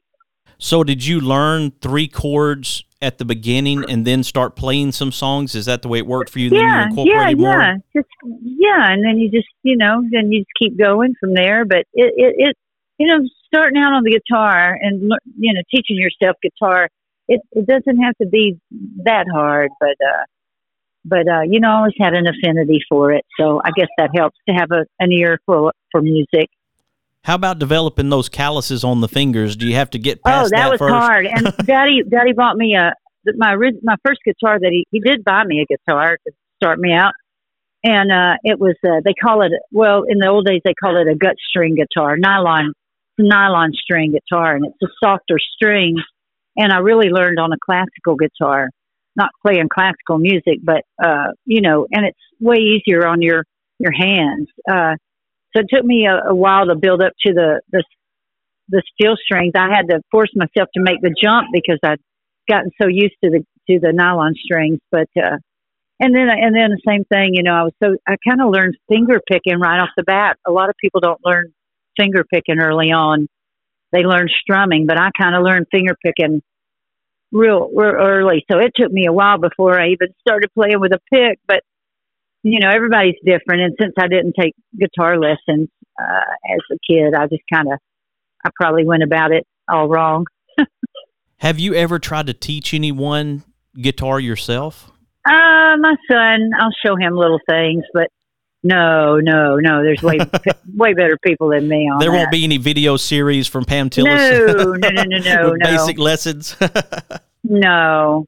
So 0.59 0.85
did 0.85 1.05
you 1.05 1.21
learn 1.21 1.73
three 1.81 2.07
chords 2.07 2.85
at 3.01 3.19
the 3.19 3.25
beginning 3.25 3.85
and 3.91 4.07
then 4.07 4.23
start 4.23 4.55
playing 4.55 4.93
some 4.93 5.11
songs? 5.11 5.57
Is 5.57 5.67
that 5.67 5.83
the 5.83 5.89
way 5.89 5.99
it 5.99 6.07
worked 6.07 6.31
for 6.31 6.39
you? 6.39 6.51
Yeah, 6.51 6.89
yeah, 6.99 7.29
yeah. 7.29 7.35
More? 7.35 7.77
Just 7.95 8.09
yeah, 8.43 8.93
and 8.93 9.05
then 9.05 9.19
you 9.19 9.31
just 9.31 9.49
you 9.65 9.77
know 9.77 10.03
then 10.13 10.31
you 10.31 10.41
just 10.41 10.51
keep 10.59 10.79
going 10.79 11.15
from 11.19 11.35
there. 11.35 11.65
But 11.65 11.85
it 11.93 12.15
it, 12.17 12.35
it 12.39 12.57
you 12.99 13.09
know 13.09 13.21
starting 13.53 13.81
out 13.81 13.93
on 13.93 14.03
the 14.05 14.13
guitar 14.13 14.77
and 14.81 15.13
you 15.39 15.53
know 15.53 15.61
teaching 15.71 15.97
yourself 15.97 16.37
guitar 16.43 16.89
it 17.29 17.41
it 17.53 17.67
doesn't 17.67 18.01
have 18.01 18.17
to 18.17 18.27
be 18.27 18.59
that 19.05 19.27
hard 19.33 19.71
but 19.81 19.97
uh 20.05 20.25
but 21.05 21.29
uh 21.29 21.43
you 21.43 21.61
know 21.61 21.69
I 21.69 21.77
always 21.77 21.95
had 21.99 22.15
an 22.15 22.27
affinity 22.27 22.81
for 22.89 23.13
it. 23.13 23.25
So 23.39 23.61
i 23.65 23.71
guess 23.77 23.89
that 23.99 24.11
helps 24.15 24.37
to 24.49 24.55
have 24.55 24.71
a 24.71 24.85
an 24.99 25.13
ear 25.13 25.39
for 25.47 25.73
for 25.91 26.01
music. 26.03 26.49
How 27.25 27.37
about 27.37 27.59
developing 27.59 28.09
those 28.09 28.29
calluses 28.29 28.83
on 28.83 29.01
the 29.01 29.09
fingers? 29.09 29.55
Do 29.55 29.69
you 29.69 29.77
have 29.77 29.91
to 29.91 29.99
get 29.99 30.23
past 30.25 30.47
oh 30.47 30.49
that, 30.51 30.57
that 30.57 30.71
was 30.71 30.79
first? 30.79 30.95
hard. 30.95 31.27
And 31.27 31.45
daddy 31.67 32.03
daddy 32.09 32.33
bought 32.33 32.57
me 32.57 32.75
a 32.75 32.95
my 33.37 33.57
my 33.83 33.97
first 34.05 34.21
guitar 34.25 34.59
that 34.59 34.71
he 34.71 34.87
he 34.91 35.01
did 35.01 35.25
buy 35.25 35.45
me 35.45 35.61
a 35.61 35.67
guitar 35.67 36.19
to 36.27 36.33
start 36.57 36.79
me 36.79 36.93
out. 36.93 37.13
And 37.85 38.13
uh 38.13 38.37
it 38.45 38.59
was 38.59 38.77
uh 38.85 39.01
they 39.05 39.15
call 39.15 39.43
it 39.43 39.53
well 39.71 40.05
in 40.09 40.19
the 40.19 40.29
old 40.29 40.47
days 40.47 40.61
they 40.65 40.75
call 40.75 40.97
it 40.97 41.11
a 41.11 41.17
gut 41.17 41.37
string 41.49 41.75
guitar 41.75 42.17
nylon 42.17 42.73
nylon 43.23 43.73
string 43.75 44.13
guitar 44.13 44.55
and 44.57 44.67
it's 44.67 44.83
a 44.83 44.93
softer 45.03 45.39
string. 45.55 45.97
And 46.57 46.73
I 46.73 46.79
really 46.79 47.09
learned 47.09 47.39
on 47.39 47.53
a 47.53 47.57
classical 47.65 48.17
guitar. 48.17 48.69
not 49.17 49.31
playing 49.45 49.69
classical 49.73 50.19
music, 50.19 50.59
but 50.63 50.83
uh, 51.03 51.29
you 51.45 51.61
know, 51.61 51.87
and 51.91 52.07
it's 52.07 52.19
way 52.41 52.57
easier 52.59 53.07
on 53.07 53.23
your 53.23 53.45
your 53.79 53.93
hands. 53.93 54.49
Uh, 54.71 54.97
so 55.55 55.61
it 55.61 55.67
took 55.73 55.85
me 55.85 56.07
a, 56.07 56.31
a 56.31 56.35
while 56.35 56.67
to 56.67 56.75
build 56.77 57.03
up 57.03 57.13
to 57.27 57.33
the 57.33 57.61
the 57.73 57.85
the 58.69 58.83
steel 58.95 59.17
strings. 59.23 59.53
I 59.57 59.69
had 59.75 59.89
to 59.91 60.01
force 60.11 60.31
myself 60.35 60.69
to 60.75 60.83
make 60.83 61.01
the 61.03 61.15
jump 61.23 61.49
because 61.53 61.79
I'd 61.85 62.01
gotten 62.49 62.71
so 62.81 62.89
used 62.89 63.17
to 63.25 63.31
the 63.31 63.45
to 63.71 63.81
the 63.81 63.93
nylon 63.93 64.35
strings. 64.43 64.79
But 64.91 65.09
uh, 65.17 65.39
and 66.01 66.15
then 66.17 66.29
and 66.31 66.57
then 66.57 66.71
the 66.71 66.83
same 66.87 67.05
thing, 67.05 67.31
you 67.35 67.43
know, 67.43 67.55
I 67.55 67.63
was 67.65 67.73
so 67.83 67.97
I 68.09 68.17
kind 68.29 68.41
of 68.41 68.51
learned 68.51 68.77
finger 68.89 69.21
picking 69.31 69.59
right 69.59 69.81
off 69.81 69.91
the 69.97 70.05
bat. 70.05 70.37
A 70.47 70.53
lot 70.53 70.71
of 70.71 70.77
people 70.81 71.01
don't 71.01 71.21
learn 71.25 71.53
finger 71.97 72.25
picking 72.25 72.61
early 72.61 72.93
on. 72.93 73.29
They 73.93 74.03
learn 74.05 74.29
strumming, 74.41 74.87
but 74.87 74.99
I 74.99 75.11
kind 75.19 75.37
of 75.37 75.43
learned 75.43 75.67
finger 75.71 75.95
picking 76.03 76.43
real, 77.31 77.71
real 77.75 77.95
early. 77.95 78.45
So 78.51 78.59
it 78.59 78.73
took 78.75 78.91
me 78.91 79.07
a 79.07 79.13
while 79.13 79.39
before 79.39 79.79
I 79.79 79.89
even 79.89 80.09
started 80.21 80.51
playing 80.55 80.81
with 80.81 80.93
a 80.93 81.01
pick. 81.13 81.39
But 81.47 81.63
you 82.43 82.59
know, 82.61 82.71
everybody's 82.71 83.15
different, 83.25 83.63
and 83.63 83.77
since 83.81 83.95
I 83.99 84.09
didn't 84.09 84.35
take 84.39 84.55
guitar 84.77 85.17
lessons 85.17 85.69
uh, 86.01 86.55
as 86.55 86.61
a 86.73 86.77
kid, 86.87 87.15
I 87.15 87.27
just 87.29 87.43
kind 87.53 87.69
of 87.73 87.79
I 88.45 88.51
probably 88.55 88.85
went 88.85 89.03
about 89.03 89.33
it 89.33 89.47
all 89.69 89.89
wrong. 89.89 90.27
Have 91.37 91.59
you 91.59 91.75
ever 91.75 91.99
tried 91.99 92.27
to 92.27 92.35
teach 92.35 92.75
anyone 92.75 93.45
guitar 93.81 94.19
yourself? 94.19 94.91
Uh, 95.25 95.77
my 95.79 95.95
son, 96.11 96.51
I'll 96.59 96.75
show 96.85 96.97
him 96.97 97.15
little 97.15 97.41
things, 97.49 97.85
but 97.95 98.09
no, 98.63 99.19
no, 99.19 99.57
no. 99.57 99.83
There's 99.83 100.03
way 100.03 100.19
way 100.75 100.95
better 100.95 101.19
people 101.25 101.49
than 101.51 101.69
me 101.69 101.89
on 101.91 101.99
There 101.99 102.11
that. 102.11 102.17
won't 102.17 102.31
be 102.31 102.45
any 102.45 102.59
video 102.59 102.97
series 102.97 103.47
from 103.49 103.65
Pam 103.65 103.91
Tillis. 103.91 104.07
No, 104.47 104.73
no, 104.73 104.89
no, 104.91 105.03
no, 105.03 105.19
no, 105.19 105.51
no. 105.53 105.57
basic 105.65 105.99
lessons. 105.99 106.57
No, 107.45 108.25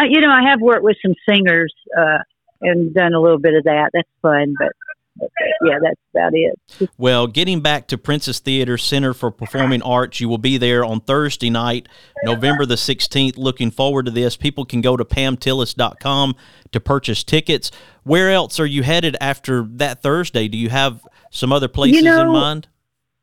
uh, 0.00 0.04
you 0.04 0.20
know, 0.20 0.30
I 0.30 0.42
have 0.50 0.60
worked 0.60 0.82
with 0.82 0.96
some 1.00 1.14
singers 1.28 1.72
uh, 1.96 2.18
and 2.60 2.92
done 2.92 3.14
a 3.14 3.20
little 3.20 3.38
bit 3.38 3.54
of 3.54 3.62
that. 3.64 3.90
That's 3.92 4.08
fun, 4.20 4.52
but 4.58 4.72
yeah, 5.20 5.78
that's 5.82 6.00
about 6.14 6.32
it. 6.34 6.90
Well, 6.96 7.26
getting 7.26 7.60
back 7.60 7.88
to 7.88 7.98
Princess 7.98 8.38
Theater 8.38 8.78
Center 8.78 9.14
for 9.14 9.30
Performing 9.30 9.82
Arts, 9.82 10.20
you 10.20 10.28
will 10.28 10.38
be 10.38 10.58
there 10.58 10.84
on 10.84 11.00
Thursday 11.00 11.50
night, 11.50 11.88
November 12.24 12.66
the 12.66 12.74
16th. 12.76 13.36
Looking 13.36 13.70
forward 13.70 14.06
to 14.06 14.12
this. 14.12 14.36
People 14.36 14.64
can 14.64 14.80
go 14.80 14.96
to 14.96 15.04
pamtillis.com 15.04 16.34
to 16.72 16.80
purchase 16.80 17.24
tickets. 17.24 17.70
Where 18.04 18.30
else 18.30 18.60
are 18.60 18.66
you 18.66 18.82
headed 18.82 19.16
after 19.20 19.62
that 19.72 20.02
Thursday? 20.02 20.48
Do 20.48 20.58
you 20.58 20.70
have 20.70 21.06
some 21.30 21.52
other 21.52 21.68
places 21.68 22.02
know, 22.02 22.22
in 22.22 22.28
mind? 22.28 22.68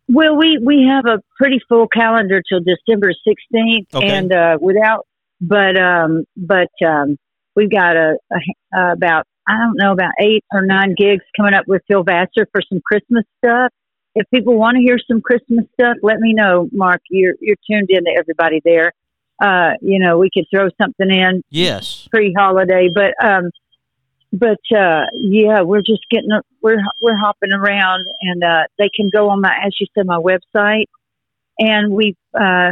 Well, 0.08 0.36
we 0.38 0.60
we 0.64 0.88
have 0.88 1.06
a 1.06 1.20
pretty 1.38 1.60
full 1.68 1.88
calendar 1.88 2.42
till 2.48 2.60
December 2.60 3.12
sixteenth, 3.28 3.88
Okay. 3.94 4.08
and 4.08 4.32
uh, 4.32 4.58
without, 4.62 5.08
but 5.42 5.80
um, 5.80 6.26
but 6.38 6.70
um, 6.86 7.18
we've 7.56 7.72
got 7.72 7.96
a, 7.96 8.18
a 8.32 8.92
about 8.92 9.26
I 9.48 9.58
don't 9.58 9.76
know 9.78 9.92
about 9.92 10.12
eight 10.20 10.44
or 10.52 10.66
nine 10.66 10.96
gigs 10.98 11.24
coming 11.38 11.54
up 11.54 11.68
with 11.68 11.82
Phil 11.88 12.04
Vassar 12.04 12.48
for 12.52 12.62
some 12.68 12.82
Christmas 12.86 13.24
stuff. 13.44 13.72
If 14.16 14.28
people 14.34 14.56
want 14.58 14.78
to 14.78 14.82
hear 14.82 14.98
some 15.08 15.22
Christmas 15.22 15.66
stuff, 15.74 15.98
let 16.02 16.20
me 16.20 16.34
know, 16.34 16.70
Mark. 16.72 17.02
You're 17.10 17.36
you're 17.42 17.58
tuned 17.70 17.90
in 17.90 18.06
to 18.06 18.16
everybody 18.18 18.62
there. 18.64 18.94
Uh, 19.42 19.74
you 19.82 20.00
know, 20.00 20.18
we 20.18 20.30
could 20.34 20.46
throw 20.50 20.70
something 20.82 21.12
in 21.12 21.44
Yes. 21.50 22.08
pre-holiday, 22.10 22.90
but 22.94 23.14
um, 23.24 23.52
but 24.32 24.60
uh, 24.76 25.04
yeah, 25.14 25.62
we're 25.62 25.82
just 25.82 26.06
getting 26.10 26.30
we're 26.62 26.82
we're 27.02 27.18
hopping 27.18 27.52
around, 27.52 28.06
and 28.22 28.44
uh, 28.44 28.64
they 28.78 28.90
can 28.96 29.10
go 29.14 29.30
on 29.30 29.42
my 29.42 29.54
as 29.66 29.76
you 29.80 29.88
said 29.94 30.06
my 30.06 30.18
website, 30.18 30.86
and 31.60 31.92
we 31.92 32.16
uh, 32.34 32.72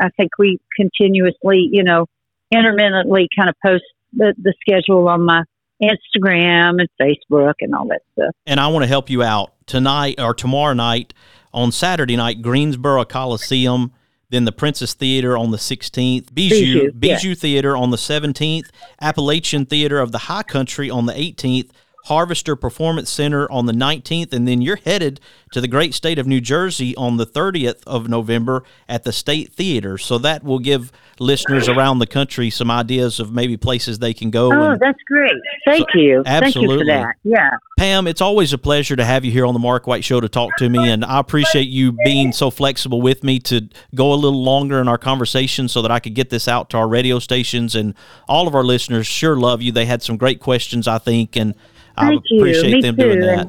I 0.00 0.08
think 0.16 0.32
we 0.38 0.58
continuously 0.76 1.68
you 1.70 1.84
know 1.84 2.06
intermittently 2.52 3.28
kind 3.36 3.48
of 3.48 3.54
post 3.64 3.84
the 4.12 4.34
the 4.42 4.54
schedule 4.60 5.08
on 5.08 5.24
my 5.24 5.44
Instagram 5.88 6.80
and 6.80 6.88
Facebook 7.00 7.54
and 7.60 7.74
all 7.74 7.86
that 7.88 8.02
stuff. 8.12 8.34
and 8.46 8.60
I 8.60 8.68
want 8.68 8.82
to 8.82 8.88
help 8.88 9.10
you 9.10 9.22
out 9.22 9.52
tonight 9.66 10.20
or 10.20 10.34
tomorrow 10.34 10.74
night 10.74 11.14
on 11.52 11.72
Saturday 11.72 12.16
night, 12.16 12.42
Greensboro 12.42 13.04
Coliseum, 13.04 13.92
then 14.30 14.44
the 14.44 14.52
Princess 14.52 14.94
Theater 14.94 15.36
on 15.38 15.52
the 15.52 15.56
16th, 15.56 16.34
Bijou, 16.34 16.90
Bijou, 16.90 16.92
Bijou, 16.92 17.28
yeah. 17.28 17.34
Theater 17.34 17.76
on 17.76 17.90
the 17.90 17.96
17th, 17.96 18.68
Appalachian 19.00 19.64
Theater 19.64 20.00
of 20.00 20.12
the 20.12 20.18
High 20.18 20.42
Country 20.42 20.90
on 20.90 21.06
the 21.06 21.12
18th, 21.12 21.70
Harvester 22.04 22.54
Performance 22.56 23.10
Center 23.10 23.50
on 23.50 23.66
the 23.66 23.72
19th, 23.72 24.32
and 24.32 24.46
then 24.46 24.60
you're 24.60 24.76
headed 24.84 25.20
to 25.52 25.60
the 25.60 25.68
great 25.68 25.94
state 25.94 26.18
of 26.18 26.26
New 26.26 26.40
Jersey 26.40 26.94
on 26.96 27.16
the 27.16 27.24
30th 27.26 27.82
of 27.86 28.08
November 28.08 28.62
at 28.88 29.04
the 29.04 29.12
State 29.12 29.52
Theater. 29.52 29.96
So 29.96 30.18
that 30.18 30.44
will 30.44 30.58
give 30.58 30.92
listeners 31.18 31.68
around 31.68 32.00
the 32.00 32.06
country 32.06 32.50
some 32.50 32.70
ideas 32.70 33.20
of 33.20 33.32
maybe 33.32 33.56
places 33.56 34.00
they 34.00 34.12
can 34.12 34.30
go. 34.30 34.52
Oh, 34.52 34.70
and- 34.72 34.80
that's 34.80 34.98
great! 35.06 35.32
Thank 35.64 35.86
you, 35.94 36.22
thank 36.24 36.54
you 36.54 36.60
Absolutely. 36.62 36.78
for 36.78 36.84
that. 36.86 37.14
Yeah. 37.24 37.50
Pam, 37.78 38.06
it's 38.06 38.20
always 38.20 38.52
a 38.52 38.58
pleasure 38.58 38.94
to 38.96 39.04
have 39.04 39.24
you 39.24 39.32
here 39.32 39.46
on 39.46 39.54
the 39.54 39.58
Mark 39.60 39.86
White 39.86 40.04
Show 40.04 40.20
to 40.20 40.28
talk 40.28 40.54
to 40.58 40.68
me, 40.68 40.90
and 40.90 41.04
I 41.04 41.18
appreciate 41.18 41.68
you 41.68 41.92
being 42.04 42.32
so 42.32 42.50
flexible 42.50 43.00
with 43.00 43.24
me 43.24 43.38
to 43.40 43.68
go 43.94 44.12
a 44.12 44.14
little 44.14 44.42
longer 44.42 44.80
in 44.80 44.88
our 44.88 44.98
conversation 44.98 45.68
so 45.68 45.80
that 45.82 45.90
I 45.90 46.00
could 46.00 46.14
get 46.14 46.30
this 46.30 46.46
out 46.48 46.70
to 46.70 46.76
our 46.76 46.86
radio 46.88 47.18
stations 47.18 47.74
and 47.74 47.94
all 48.28 48.46
of 48.46 48.54
our 48.54 48.62
listeners. 48.62 49.06
Sure, 49.06 49.36
love 49.36 49.62
you. 49.62 49.72
They 49.72 49.86
had 49.86 50.02
some 50.02 50.16
great 50.16 50.38
questions, 50.40 50.86
I 50.86 50.98
think, 50.98 51.34
and 51.36 51.54
I 51.96 52.08
Thank 52.08 52.24
you. 52.30 52.40
appreciate 52.40 52.72
Me 52.72 52.80
them 52.82 52.96
too. 52.96 53.02
doing 53.02 53.20
that. 53.20 53.48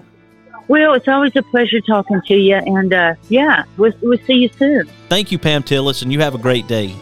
Well, 0.67 0.93
it's 0.93 1.07
always 1.07 1.35
a 1.35 1.43
pleasure 1.43 1.79
talking 1.81 2.21
to 2.25 2.35
you, 2.35 2.55
and 2.55 2.91
uh, 2.91 3.13
yeah, 3.29 3.65
we'll, 3.77 3.93
we'll 4.01 4.17
see 4.25 4.33
you 4.33 4.49
soon. 4.57 4.89
Thank 5.09 5.31
you, 5.31 5.37
Pam 5.37 5.61
Tillis, 5.61 6.01
and 6.01 6.11
you 6.11 6.19
have 6.21 6.33
a 6.33 6.39
great 6.39 6.67
day. 6.67 6.95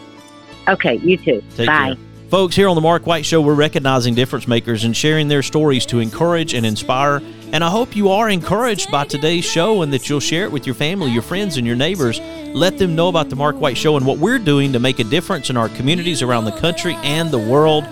Okay, 0.68 0.96
you 0.96 1.16
too. 1.16 1.42
Take 1.56 1.66
Bye. 1.68 1.94
care. 1.94 2.04
Folks, 2.30 2.56
here 2.56 2.68
on 2.68 2.74
the 2.74 2.80
Mark 2.80 3.06
White 3.06 3.24
Show, 3.24 3.40
we're 3.40 3.54
recognizing 3.54 4.14
difference 4.14 4.48
makers 4.48 4.84
and 4.84 4.96
sharing 4.96 5.28
their 5.28 5.42
stories 5.42 5.86
to 5.86 6.00
encourage 6.00 6.52
and 6.52 6.66
inspire. 6.66 7.22
And 7.52 7.62
I 7.62 7.70
hope 7.70 7.94
you 7.94 8.10
are 8.10 8.28
encouraged 8.28 8.90
by 8.90 9.04
today's 9.04 9.44
show 9.44 9.82
and 9.82 9.92
that 9.92 10.08
you'll 10.08 10.20
share 10.20 10.44
it 10.44 10.50
with 10.50 10.66
your 10.66 10.74
family, 10.74 11.12
your 11.12 11.22
friends, 11.22 11.56
and 11.58 11.66
your 11.66 11.76
neighbors. 11.76 12.20
Let 12.48 12.76
them 12.78 12.96
know 12.96 13.08
about 13.08 13.30
the 13.30 13.36
Mark 13.36 13.56
White 13.60 13.76
Show 13.78 13.96
and 13.96 14.04
what 14.04 14.18
we're 14.18 14.40
doing 14.40 14.72
to 14.72 14.80
make 14.80 14.98
a 14.98 15.04
difference 15.04 15.48
in 15.48 15.56
our 15.56 15.68
communities 15.70 16.22
around 16.22 16.44
the 16.46 16.58
country 16.58 16.94
and 17.02 17.30
the 17.30 17.38
world. 17.38 17.84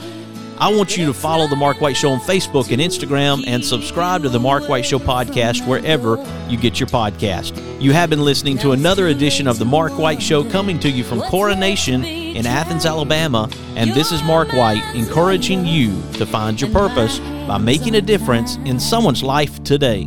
I 0.62 0.72
want 0.72 0.96
you 0.96 1.07
to 1.07 1.12
follow 1.12 1.48
the 1.48 1.57
Mark 1.57 1.81
White 1.81 1.96
Show 1.96 2.11
on 2.11 2.20
Facebook 2.20 2.70
and 2.70 2.81
Instagram 2.81 3.42
and 3.48 3.64
subscribe 3.64 4.22
to 4.22 4.29
the 4.29 4.38
Mark 4.38 4.68
White 4.68 4.87
Show 4.87 5.01
podcast 5.01 5.66
wherever 5.66 6.25
you 6.48 6.57
get 6.57 6.79
your 6.79 6.87
podcast. 6.87 7.83
You 7.83 7.90
have 7.90 8.09
been 8.11 8.25
listening 8.25 8.59
to 8.59 8.70
another 8.70 9.09
edition 9.09 9.48
of 9.48 9.59
the 9.59 9.64
Mark 9.64 9.98
White 9.98 10.22
Show 10.22 10.48
coming 10.48 10.79
to 10.79 10.88
you 10.88 11.03
from 11.03 11.20
Coronation 11.22 12.05
in 12.05 12.46
Athens, 12.46 12.87
Alabama. 12.87 13.51
And 13.75 13.90
this 13.90 14.12
is 14.12 14.22
Mark 14.22 14.53
White 14.53 14.85
encouraging 14.94 15.66
you 15.66 16.01
to 16.12 16.25
find 16.25 16.61
your 16.61 16.70
purpose 16.70 17.18
by 17.18 17.59
making 17.59 17.96
a 17.96 18.01
difference 18.01 18.55
in 18.59 18.79
someone's 18.79 19.25
life 19.25 19.64
today. 19.64 20.07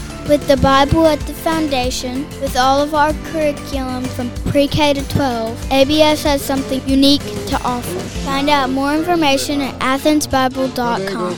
With 0.31 0.47
the 0.47 0.55
Bible 0.55 1.07
at 1.07 1.19
the 1.27 1.33
foundation, 1.33 2.25
with 2.39 2.55
all 2.55 2.79
of 2.79 2.95
our 2.95 3.11
curriculum 3.33 4.05
from 4.05 4.29
pre 4.49 4.65
K 4.65 4.93
to 4.93 5.03
12, 5.09 5.71
ABS 5.73 6.23
has 6.23 6.41
something 6.41 6.81
unique 6.87 7.21
to 7.47 7.59
offer. 7.65 7.99
Find 8.23 8.49
out 8.49 8.69
more 8.69 8.95
information 8.95 9.59
at 9.59 9.77
athensbible.com. 9.81 11.35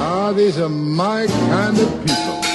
Ah, 0.00 0.32
these 0.34 0.58
are 0.58 0.70
my 0.70 1.26
kind 1.26 1.78
of 1.78 2.06
people. 2.06 2.45